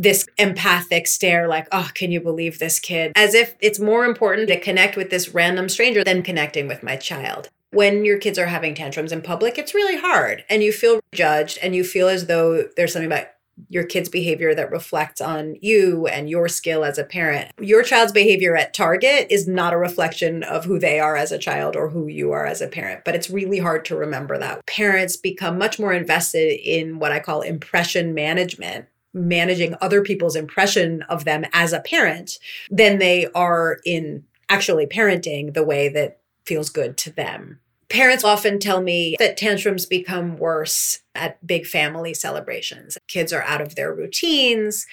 this 0.00 0.26
empathic 0.38 1.06
stare, 1.06 1.46
like, 1.46 1.68
oh, 1.72 1.90
can 1.92 2.10
you 2.10 2.22
believe 2.22 2.58
this 2.58 2.78
kid? 2.78 3.12
As 3.14 3.34
if 3.34 3.54
it's 3.60 3.78
more 3.78 4.06
important 4.06 4.48
to 4.48 4.58
connect 4.58 4.96
with 4.96 5.10
this 5.10 5.34
random 5.34 5.68
stranger 5.68 6.02
than 6.02 6.22
connecting 6.22 6.66
with 6.66 6.82
my 6.82 6.96
child. 6.96 7.50
When 7.72 8.06
your 8.06 8.18
kids 8.18 8.38
are 8.38 8.46
having 8.46 8.74
tantrums 8.74 9.12
in 9.12 9.20
public, 9.20 9.58
it's 9.58 9.74
really 9.74 9.98
hard 9.98 10.42
and 10.48 10.62
you 10.62 10.72
feel 10.72 11.00
judged 11.12 11.58
and 11.62 11.76
you 11.76 11.84
feel 11.84 12.08
as 12.08 12.26
though 12.26 12.64
there's 12.76 12.94
something 12.94 13.12
about 13.12 13.26
your 13.68 13.84
kid's 13.84 14.08
behavior 14.08 14.54
that 14.54 14.70
reflects 14.70 15.20
on 15.20 15.54
you 15.60 16.06
and 16.06 16.30
your 16.30 16.48
skill 16.48 16.82
as 16.82 16.96
a 16.96 17.04
parent. 17.04 17.52
Your 17.60 17.82
child's 17.82 18.10
behavior 18.10 18.56
at 18.56 18.72
Target 18.72 19.26
is 19.28 19.46
not 19.46 19.74
a 19.74 19.78
reflection 19.78 20.42
of 20.44 20.64
who 20.64 20.78
they 20.78 20.98
are 20.98 21.14
as 21.14 21.30
a 21.30 21.38
child 21.38 21.76
or 21.76 21.90
who 21.90 22.06
you 22.06 22.32
are 22.32 22.46
as 22.46 22.62
a 22.62 22.68
parent, 22.68 23.02
but 23.04 23.14
it's 23.14 23.28
really 23.28 23.58
hard 23.58 23.84
to 23.84 23.96
remember 23.96 24.38
that. 24.38 24.64
Parents 24.64 25.18
become 25.18 25.58
much 25.58 25.78
more 25.78 25.92
invested 25.92 26.58
in 26.64 26.98
what 26.98 27.12
I 27.12 27.20
call 27.20 27.42
impression 27.42 28.14
management 28.14 28.86
managing 29.12 29.74
other 29.80 30.02
people's 30.02 30.36
impression 30.36 31.02
of 31.02 31.24
them 31.24 31.44
as 31.52 31.72
a 31.72 31.80
parent 31.80 32.38
than 32.70 32.98
they 32.98 33.26
are 33.34 33.78
in 33.84 34.24
actually 34.48 34.86
parenting 34.86 35.54
the 35.54 35.64
way 35.64 35.88
that 35.88 36.18
feels 36.44 36.70
good 36.70 36.96
to 36.98 37.10
them. 37.10 37.60
Parents 37.88 38.22
often 38.22 38.60
tell 38.60 38.80
me 38.80 39.16
that 39.18 39.36
tantrums 39.36 39.84
become 39.84 40.36
worse 40.36 41.00
at 41.14 41.44
big 41.44 41.66
family 41.66 42.14
celebrations. 42.14 42.96
Kids 43.08 43.32
are 43.32 43.42
out 43.42 43.60
of 43.60 43.74
their 43.74 43.92
routines, 43.92 44.86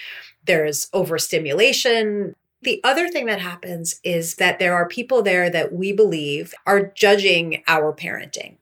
there's 0.46 0.90
overstimulation. 0.94 2.36
The 2.64 2.82
other 2.84 3.08
thing 3.08 3.28
that 3.28 3.40
happens 3.40 4.00
is 4.04 4.36
that 4.36 4.58
there 4.58 4.74
are 4.74 4.88
people 4.88 5.22
there 5.22 5.50
that 5.50 5.74
we 5.74 5.92
believe 5.92 6.56
are 6.66 6.92
judging 6.96 7.64
our 7.68 7.94
parenting. 7.94 8.58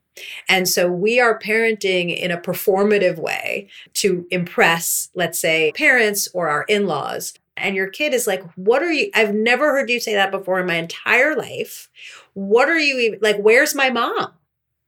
And 0.48 0.68
so 0.68 0.92
we 0.92 1.20
are 1.20 1.40
parenting 1.40 2.16
in 2.16 2.32
a 2.32 2.38
performative 2.38 3.18
way 3.18 3.70
to 3.96 4.26
impress, 4.32 5.10
let's 5.14 5.40
say, 5.40 5.72
parents 5.74 6.28
or 6.34 6.50
our 6.50 6.64
in 6.64 6.88
laws. 6.88 7.34
And 7.58 7.76
your 7.76 7.88
kid 7.88 8.14
is 8.14 8.28
like, 8.28 8.44
What 8.56 8.84
are 8.84 8.92
you? 8.92 9.10
I've 9.14 9.34
never 9.34 9.72
heard 9.72 9.90
you 9.90 10.00
say 10.00 10.14
that 10.14 10.32
before 10.32 10.60
in 10.60 10.68
my 10.68 10.76
entire 10.76 11.36
life. 11.36 11.90
What 12.34 12.70
are 12.70 12.80
you 12.80 13.00
even 13.00 13.20
like? 13.22 13.38
Where's 13.38 13.76
my 13.76 13.90
mom? 13.90 14.32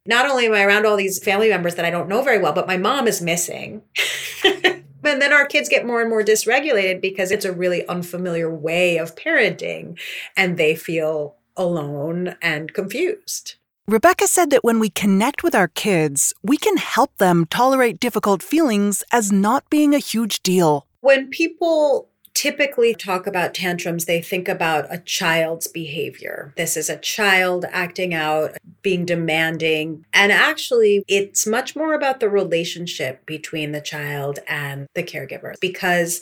Not 0.06 0.26
only 0.30 0.46
am 0.46 0.54
I 0.54 0.64
around 0.64 0.86
all 0.86 0.96
these 0.96 1.22
family 1.22 1.50
members 1.50 1.76
that 1.76 1.86
I 1.86 1.90
don't 1.90 2.08
know 2.08 2.22
very 2.22 2.40
well, 2.40 2.54
but 2.54 2.68
my 2.68 2.78
mom 2.78 3.08
is 3.08 3.22
missing. 3.22 3.82
and 4.44 5.22
then 5.22 5.34
our 5.34 5.46
kids 5.46 5.68
get 5.68 5.86
more 5.86 6.00
and 6.02 6.10
more 6.10 6.24
dysregulated 6.24 7.02
because 7.02 7.30
it's 7.30 7.46
a 7.46 7.52
really 7.52 7.86
unfamiliar 7.88 8.54
way 8.54 8.98
of 8.98 9.16
parenting 9.16 10.00
and 10.38 10.58
they 10.58 10.76
feel 10.76 11.36
alone 11.58 12.36
and 12.42 12.74
confused. 12.74 13.56
Rebecca 13.90 14.28
said 14.28 14.50
that 14.50 14.66
when 14.66 14.80
we 14.80 14.90
connect 14.90 15.44
with 15.44 15.56
our 15.56 15.70
kids, 15.70 16.34
we 16.44 16.58
can 16.58 16.76
help 16.76 17.16
them 17.20 17.46
tolerate 17.46 18.02
difficult 18.02 18.44
feelings 18.44 19.02
as 19.14 19.32
not 19.32 19.70
being 19.70 19.96
a 19.96 20.00
huge 20.00 20.44
deal. 20.44 20.86
When 21.00 21.30
people 21.30 22.10
typically 22.34 22.94
talk 22.94 23.26
about 23.26 23.54
tantrums, 23.54 24.04
they 24.04 24.22
think 24.22 24.50
about 24.50 24.94
a 24.94 24.98
child's 24.98 25.70
behavior. 25.70 26.54
This 26.58 26.76
is 26.76 26.90
a 26.90 26.98
child 26.98 27.64
acting 27.72 28.14
out, 28.14 28.58
being 28.82 29.06
demanding. 29.06 30.04
And 30.14 30.34
actually, 30.34 31.06
it's 31.08 31.48
much 31.48 31.74
more 31.74 31.94
about 31.94 32.20
the 32.20 32.30
relationship 32.30 33.26
between 33.26 33.72
the 33.72 33.80
child 33.80 34.40
and 34.50 34.88
the 34.96 35.04
caregiver 35.04 35.54
because 35.62 36.20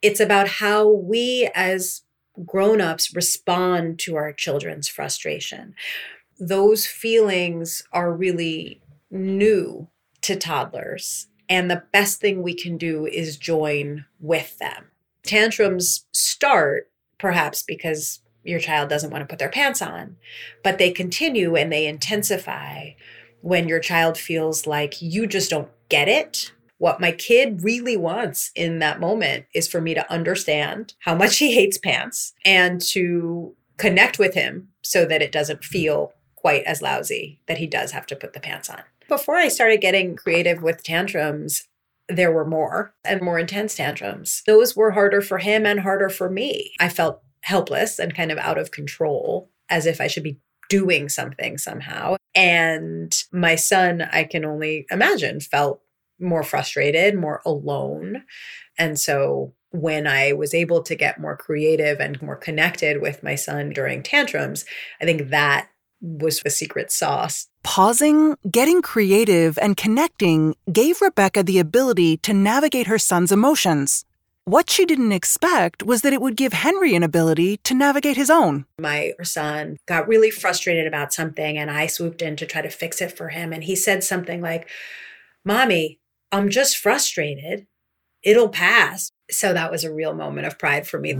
it's 0.00 0.20
about 0.20 0.48
how 0.48 0.88
we 0.88 1.50
as 1.54 2.04
grown-ups 2.44 3.14
respond 3.14 3.98
to 3.98 4.16
our 4.16 4.32
children's 4.32 4.88
frustration 4.88 5.74
those 6.38 6.86
feelings 6.86 7.82
are 7.92 8.12
really 8.12 8.82
new 9.10 9.88
to 10.22 10.36
toddlers. 10.36 11.28
And 11.48 11.70
the 11.70 11.84
best 11.92 12.20
thing 12.20 12.42
we 12.42 12.54
can 12.54 12.76
do 12.76 13.06
is 13.06 13.36
join 13.36 14.04
with 14.20 14.58
them. 14.58 14.86
Tantrums 15.22 16.06
start 16.12 16.90
perhaps 17.18 17.62
because 17.62 18.20
your 18.44 18.60
child 18.60 18.88
doesn't 18.88 19.10
want 19.10 19.22
to 19.22 19.26
put 19.26 19.38
their 19.38 19.48
pants 19.48 19.82
on, 19.82 20.16
but 20.62 20.78
they 20.78 20.90
continue 20.90 21.56
and 21.56 21.72
they 21.72 21.86
intensify 21.86 22.90
when 23.40 23.68
your 23.68 23.80
child 23.80 24.16
feels 24.18 24.66
like 24.66 25.00
you 25.00 25.26
just 25.26 25.50
don't 25.50 25.68
get 25.88 26.08
it. 26.08 26.52
What 26.78 27.00
my 27.00 27.12
kid 27.12 27.62
really 27.62 27.96
wants 27.96 28.50
in 28.54 28.80
that 28.80 29.00
moment 29.00 29.46
is 29.54 29.66
for 29.68 29.80
me 29.80 29.94
to 29.94 30.12
understand 30.12 30.94
how 31.00 31.14
much 31.14 31.38
he 31.38 31.54
hates 31.54 31.78
pants 31.78 32.34
and 32.44 32.80
to 32.82 33.54
connect 33.78 34.18
with 34.18 34.34
him 34.34 34.68
so 34.82 35.04
that 35.06 35.22
it 35.22 35.32
doesn't 35.32 35.64
feel 35.64 36.12
quite 36.46 36.62
as 36.62 36.80
lousy 36.80 37.40
that 37.48 37.58
he 37.58 37.66
does 37.66 37.90
have 37.90 38.06
to 38.06 38.14
put 38.14 38.32
the 38.32 38.38
pants 38.38 38.70
on. 38.70 38.80
Before 39.08 39.34
I 39.34 39.48
started 39.48 39.80
getting 39.80 40.14
creative 40.14 40.62
with 40.62 40.84
tantrums, 40.84 41.66
there 42.08 42.30
were 42.30 42.44
more 42.44 42.94
and 43.04 43.20
more 43.20 43.36
intense 43.36 43.74
tantrums. 43.74 44.44
Those 44.46 44.76
were 44.76 44.92
harder 44.92 45.20
for 45.20 45.38
him 45.38 45.66
and 45.66 45.80
harder 45.80 46.08
for 46.08 46.30
me. 46.30 46.70
I 46.78 46.88
felt 46.88 47.20
helpless 47.40 47.98
and 47.98 48.14
kind 48.14 48.30
of 48.30 48.38
out 48.38 48.58
of 48.58 48.70
control, 48.70 49.50
as 49.68 49.86
if 49.86 50.00
I 50.00 50.06
should 50.06 50.22
be 50.22 50.38
doing 50.68 51.08
something 51.08 51.58
somehow. 51.58 52.14
And 52.36 53.12
my 53.32 53.56
son, 53.56 54.08
I 54.12 54.22
can 54.22 54.44
only 54.44 54.86
imagine, 54.88 55.40
felt 55.40 55.80
more 56.20 56.44
frustrated, 56.44 57.16
more 57.16 57.42
alone. 57.44 58.22
And 58.78 59.00
so 59.00 59.52
when 59.70 60.06
I 60.06 60.32
was 60.32 60.54
able 60.54 60.84
to 60.84 60.94
get 60.94 61.20
more 61.20 61.36
creative 61.36 61.98
and 61.98 62.22
more 62.22 62.36
connected 62.36 63.02
with 63.02 63.24
my 63.24 63.34
son 63.34 63.70
during 63.70 64.04
tantrums, 64.04 64.64
I 65.00 65.06
think 65.06 65.30
that 65.30 65.70
was 66.00 66.40
the 66.40 66.50
secret 66.50 66.90
sauce. 66.90 67.48
Pausing, 67.62 68.36
getting 68.50 68.82
creative, 68.82 69.58
and 69.58 69.76
connecting 69.76 70.54
gave 70.72 71.00
Rebecca 71.00 71.42
the 71.42 71.58
ability 71.58 72.16
to 72.18 72.32
navigate 72.32 72.86
her 72.86 72.98
son's 72.98 73.32
emotions. 73.32 74.04
What 74.44 74.70
she 74.70 74.84
didn't 74.84 75.10
expect 75.10 75.82
was 75.82 76.02
that 76.02 76.12
it 76.12 76.20
would 76.20 76.36
give 76.36 76.52
Henry 76.52 76.94
an 76.94 77.02
ability 77.02 77.56
to 77.64 77.74
navigate 77.74 78.16
his 78.16 78.30
own. 78.30 78.64
My 78.78 79.14
son 79.24 79.78
got 79.86 80.06
really 80.06 80.30
frustrated 80.30 80.86
about 80.86 81.12
something, 81.12 81.58
and 81.58 81.68
I 81.68 81.88
swooped 81.88 82.22
in 82.22 82.36
to 82.36 82.46
try 82.46 82.62
to 82.62 82.70
fix 82.70 83.00
it 83.00 83.16
for 83.16 83.30
him. 83.30 83.52
And 83.52 83.64
he 83.64 83.74
said 83.74 84.04
something 84.04 84.40
like, 84.40 84.68
Mommy, 85.44 85.98
I'm 86.30 86.48
just 86.48 86.76
frustrated. 86.76 87.66
It'll 88.22 88.48
pass. 88.48 89.10
So 89.30 89.52
that 89.52 89.72
was 89.72 89.82
a 89.82 89.92
real 89.92 90.14
moment 90.14 90.46
of 90.46 90.58
pride 90.58 90.86
for 90.86 91.00
me 91.00 91.14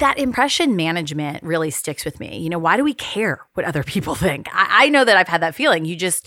that 0.00 0.18
impression 0.18 0.76
management 0.76 1.42
really 1.42 1.70
sticks 1.70 2.04
with 2.04 2.18
me. 2.20 2.38
You 2.38 2.50
know, 2.50 2.58
why 2.58 2.76
do 2.76 2.84
we 2.84 2.94
care 2.94 3.46
what 3.54 3.64
other 3.64 3.82
people 3.82 4.14
think? 4.16 4.48
I, 4.52 4.86
I, 4.86 4.88
know 4.88 5.04
that 5.04 5.16
I've 5.16 5.28
had 5.28 5.42
that 5.42 5.54
feeling. 5.54 5.84
You 5.84 5.94
just 5.94 6.26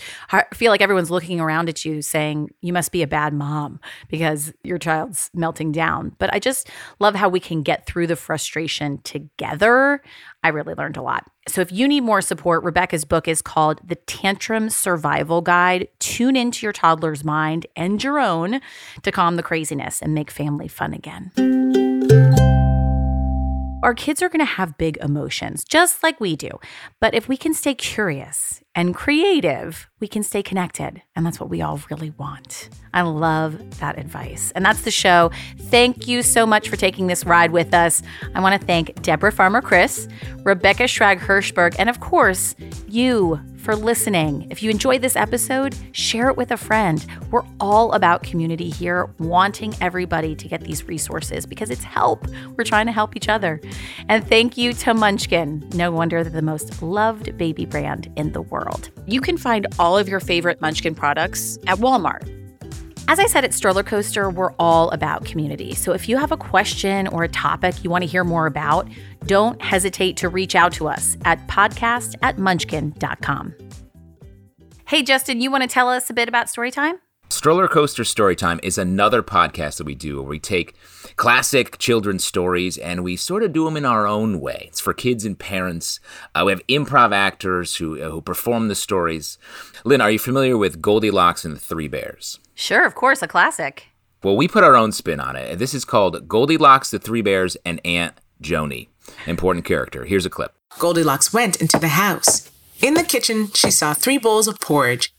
feel 0.54 0.70
like 0.70 0.80
everyone's 0.80 1.10
looking 1.10 1.40
around 1.40 1.68
at 1.68 1.84
you 1.84 2.00
saying, 2.00 2.50
you 2.62 2.72
must 2.72 2.92
be 2.92 3.02
a 3.02 3.06
bad 3.06 3.34
mom 3.34 3.80
because 4.08 4.52
your 4.62 4.78
child's 4.78 5.30
melting 5.34 5.72
down. 5.72 6.14
But 6.18 6.32
I 6.32 6.38
just 6.38 6.70
love 7.00 7.14
how 7.14 7.28
we 7.28 7.40
can 7.40 7.62
get 7.62 7.86
through 7.86 8.06
the 8.06 8.16
frustration 8.16 8.98
together. 9.02 10.02
I 10.42 10.48
really 10.48 10.74
learned 10.74 10.96
a 10.96 11.02
lot. 11.02 11.28
So 11.48 11.60
if 11.60 11.70
you 11.70 11.86
need 11.86 12.02
more 12.02 12.22
support, 12.22 12.64
Rebecca's 12.64 13.04
book 13.04 13.28
is 13.28 13.42
called 13.42 13.80
The 13.86 13.96
Tantrum 13.96 14.70
Survival 14.70 15.42
Guide. 15.42 15.88
Tune 15.98 16.36
into 16.36 16.64
your 16.64 16.72
toddler's 16.72 17.24
mind 17.24 17.66
and 17.76 18.02
your 18.02 18.18
own 18.18 18.60
to 19.02 19.12
calm 19.12 19.36
the 19.36 19.42
craziness 19.42 20.00
and 20.00 20.14
make 20.14 20.30
family 20.30 20.68
fun 20.68 20.94
again 20.94 22.43
our 23.84 23.94
kids 23.94 24.22
are 24.22 24.30
going 24.30 24.40
to 24.40 24.46
have 24.46 24.78
big 24.78 24.96
emotions, 24.96 25.62
just 25.62 26.02
like 26.02 26.18
we 26.18 26.36
do. 26.36 26.48
But 27.00 27.14
if 27.14 27.28
we 27.28 27.36
can 27.36 27.52
stay 27.52 27.74
curious 27.74 28.62
and 28.74 28.94
creative, 28.94 29.88
we 30.00 30.08
can 30.08 30.22
stay 30.22 30.42
connected. 30.42 31.02
And 31.14 31.24
that's 31.24 31.38
what 31.38 31.50
we 31.50 31.60
all 31.60 31.78
really 31.90 32.10
want. 32.10 32.70
I 32.94 33.02
love 33.02 33.78
that 33.80 33.98
advice. 33.98 34.52
And 34.52 34.64
that's 34.64 34.80
the 34.82 34.90
show. 34.90 35.30
Thank 35.58 36.08
you 36.08 36.22
so 36.22 36.46
much 36.46 36.70
for 36.70 36.76
taking 36.76 37.08
this 37.08 37.26
ride 37.26 37.52
with 37.52 37.74
us. 37.74 38.02
I 38.34 38.40
want 38.40 38.58
to 38.58 38.66
thank 38.66 39.02
Deborah 39.02 39.30
Farmer 39.30 39.60
Kris, 39.60 40.08
Rebecca 40.44 40.84
Schrag 40.84 41.18
Hershberg, 41.18 41.76
and 41.78 41.90
of 41.90 42.00
course, 42.00 42.56
you 42.88 43.38
for 43.64 43.74
listening. 43.74 44.46
If 44.50 44.62
you 44.62 44.70
enjoyed 44.70 45.00
this 45.00 45.16
episode, 45.16 45.74
share 45.92 46.28
it 46.28 46.36
with 46.36 46.50
a 46.50 46.56
friend. 46.56 47.04
We're 47.30 47.44
all 47.58 47.92
about 47.92 48.22
community 48.22 48.68
here, 48.68 49.06
wanting 49.18 49.74
everybody 49.80 50.36
to 50.36 50.48
get 50.48 50.60
these 50.60 50.84
resources 50.84 51.46
because 51.46 51.70
it's 51.70 51.82
help. 51.82 52.26
We're 52.56 52.64
trying 52.64 52.86
to 52.86 52.92
help 52.92 53.16
each 53.16 53.28
other. 53.28 53.60
And 54.08 54.26
thank 54.28 54.58
you 54.58 54.74
to 54.74 54.92
Munchkin. 54.92 55.66
No 55.74 55.90
wonder 55.90 56.22
they're 56.22 56.30
the 56.30 56.42
most 56.42 56.82
loved 56.82 57.36
baby 57.38 57.64
brand 57.64 58.12
in 58.16 58.32
the 58.32 58.42
world. 58.42 58.90
You 59.06 59.20
can 59.20 59.38
find 59.38 59.66
all 59.78 59.96
of 59.96 60.08
your 60.08 60.20
favorite 60.20 60.60
Munchkin 60.60 60.94
products 60.94 61.58
at 61.66 61.78
Walmart. 61.78 62.43
As 63.06 63.18
I 63.20 63.26
said 63.26 63.44
at 63.44 63.52
Stroller 63.52 63.82
Coaster, 63.82 64.30
we're 64.30 64.54
all 64.58 64.90
about 64.90 65.26
community. 65.26 65.74
So 65.74 65.92
if 65.92 66.08
you 66.08 66.16
have 66.16 66.32
a 66.32 66.36
question 66.36 67.06
or 67.08 67.22
a 67.22 67.28
topic 67.28 67.84
you 67.84 67.90
want 67.90 68.02
to 68.02 68.08
hear 68.08 68.24
more 68.24 68.46
about, 68.46 68.88
don't 69.26 69.60
hesitate 69.60 70.16
to 70.18 70.28
reach 70.28 70.54
out 70.54 70.72
to 70.74 70.88
us 70.88 71.16
at 71.24 71.46
podcast 71.46 72.16
at 72.22 72.38
munchkin.com. 72.38 73.54
Hey, 74.86 75.02
Justin, 75.02 75.40
you 75.40 75.50
want 75.50 75.62
to 75.62 75.68
tell 75.68 75.88
us 75.88 76.08
a 76.08 76.14
bit 76.14 76.28
about 76.28 76.46
Storytime? 76.46 76.94
Stroller 77.30 77.66
Coaster 77.68 78.04
Storytime 78.04 78.60
is 78.62 78.78
another 78.78 79.22
podcast 79.22 79.78
that 79.78 79.86
we 79.86 79.94
do 79.94 80.16
where 80.16 80.28
we 80.28 80.38
take 80.38 80.74
classic 81.16 81.78
children's 81.78 82.24
stories 82.24 82.78
and 82.78 83.02
we 83.02 83.16
sort 83.16 83.42
of 83.42 83.52
do 83.52 83.64
them 83.64 83.76
in 83.76 83.84
our 83.84 84.06
own 84.06 84.40
way. 84.40 84.66
It's 84.68 84.80
for 84.80 84.94
kids 84.94 85.24
and 85.24 85.38
parents. 85.38 86.00
Uh, 86.34 86.44
we 86.46 86.52
have 86.52 86.66
improv 86.68 87.12
actors 87.12 87.76
who, 87.76 88.00
uh, 88.00 88.10
who 88.10 88.20
perform 88.20 88.68
the 88.68 88.74
stories. 88.74 89.36
Lynn, 89.84 90.00
are 90.00 90.10
you 90.10 90.18
familiar 90.18 90.56
with 90.56 90.80
Goldilocks 90.80 91.44
and 91.44 91.56
the 91.56 91.60
Three 91.60 91.88
Bears? 91.88 92.38
Sure, 92.54 92.84
of 92.86 92.94
course, 92.94 93.20
a 93.20 93.26
classic. 93.28 93.86
Well, 94.22 94.36
we 94.36 94.46
put 94.46 94.64
our 94.64 94.76
own 94.76 94.92
spin 94.92 95.18
on 95.18 95.34
it. 95.34 95.58
This 95.58 95.74
is 95.74 95.84
called 95.84 96.28
Goldilocks, 96.28 96.90
the 96.90 96.98
Three 96.98 97.22
Bears, 97.22 97.56
and 97.66 97.80
Aunt 97.84 98.14
Joni. 98.42 98.88
Important 99.26 99.64
character. 99.64 100.04
Here's 100.04 100.26
a 100.26 100.30
clip. 100.30 100.54
Goldilocks 100.78 101.32
went 101.32 101.60
into 101.60 101.78
the 101.78 101.88
house. 101.88 102.50
In 102.80 102.94
the 102.94 103.02
kitchen, 103.02 103.50
she 103.52 103.70
saw 103.70 103.92
three 103.94 104.18
bowls 104.18 104.46
of 104.48 104.60
porridge. 104.60 105.13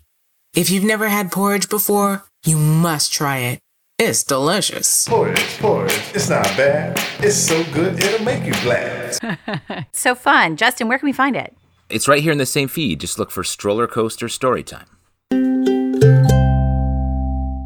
If 0.56 0.70
you've 0.70 0.86
never 0.86 1.10
had 1.10 1.34
porridge 1.34 1.68
before, 1.68 2.24
you 2.46 2.56
must 2.58 3.12
try 3.12 3.40
it. 3.40 3.60
It's 4.00 4.24
delicious. 4.24 5.06
Porridge, 5.06 5.58
porridge. 5.60 5.92
It's 6.14 6.30
not 6.30 6.46
bad. 6.56 6.98
It's 7.20 7.36
so 7.36 7.62
good, 7.74 8.02
it'll 8.02 8.24
make 8.26 8.46
you 8.46 8.54
glad. 8.62 9.18
So 9.92 10.16
fun. 10.16 10.56
Justin, 10.56 10.88
where 10.88 10.98
can 11.00 11.08
we 11.08 11.14
find 11.14 11.36
it? 11.36 11.56
It's 11.90 12.08
right 12.08 12.22
here 12.22 12.32
in 12.32 12.38
the 12.38 12.46
same 12.46 12.68
feed. 12.68 13.00
Just 13.00 13.18
look 13.20 13.32
for 13.32 13.44
Stroller 13.44 13.88
Coaster 13.88 14.28
Storytime. 14.28 14.86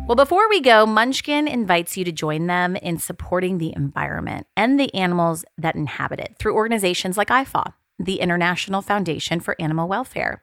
Well, 0.08 0.16
before 0.16 0.50
we 0.50 0.60
go, 0.60 0.88
Munchkin 0.88 1.48
invites 1.48 1.96
you 1.96 2.04
to 2.06 2.12
join 2.12 2.48
them 2.48 2.76
in 2.76 2.98
supporting 2.98 3.60
the 3.60 3.74
environment 3.76 4.48
and 4.58 4.80
the 4.80 4.94
animals 4.96 5.46
that 5.60 5.76
inhabit 5.76 6.20
it 6.20 6.36
through 6.40 6.56
organizations 6.56 7.18
like 7.18 7.28
IFAW, 7.28 7.74
the 8.00 8.20
International 8.20 8.82
Foundation 8.82 9.40
for 9.40 9.56
Animal 9.60 9.88
Welfare. 9.88 10.42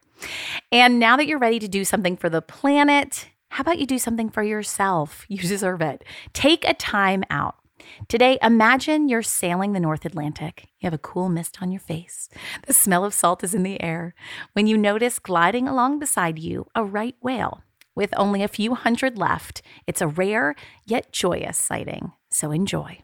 And 0.71 0.99
now 0.99 1.17
that 1.17 1.27
you're 1.27 1.39
ready 1.39 1.59
to 1.59 1.67
do 1.67 1.83
something 1.83 2.15
for 2.15 2.29
the 2.29 2.41
planet, 2.41 3.27
how 3.49 3.61
about 3.61 3.79
you 3.79 3.85
do 3.85 3.99
something 3.99 4.29
for 4.29 4.43
yourself? 4.43 5.25
You 5.29 5.39
deserve 5.39 5.81
it. 5.81 6.03
Take 6.33 6.67
a 6.67 6.73
time 6.73 7.23
out. 7.29 7.55
Today, 8.07 8.37
imagine 8.41 9.07
you're 9.07 9.23
sailing 9.23 9.73
the 9.73 9.79
North 9.79 10.05
Atlantic. 10.05 10.67
You 10.79 10.87
have 10.87 10.93
a 10.93 10.97
cool 10.97 11.29
mist 11.29 11.61
on 11.61 11.71
your 11.71 11.79
face. 11.79 12.29
The 12.65 12.73
smell 12.73 13.05
of 13.05 13.13
salt 13.13 13.43
is 13.43 13.53
in 13.53 13.63
the 13.63 13.81
air. 13.81 14.13
When 14.53 14.67
you 14.67 14.77
notice 14.77 15.19
gliding 15.19 15.67
along 15.67 15.99
beside 15.99 16.39
you 16.39 16.67
a 16.75 16.83
right 16.83 17.15
whale. 17.21 17.63
With 17.95 18.13
only 18.17 18.43
a 18.43 18.47
few 18.47 18.75
hundred 18.75 19.17
left, 19.17 19.61
it's 19.87 20.01
a 20.01 20.07
rare 20.07 20.55
yet 20.85 21.11
joyous 21.11 21.57
sighting. 21.57 22.11
So 22.29 22.51
enjoy. 22.51 22.99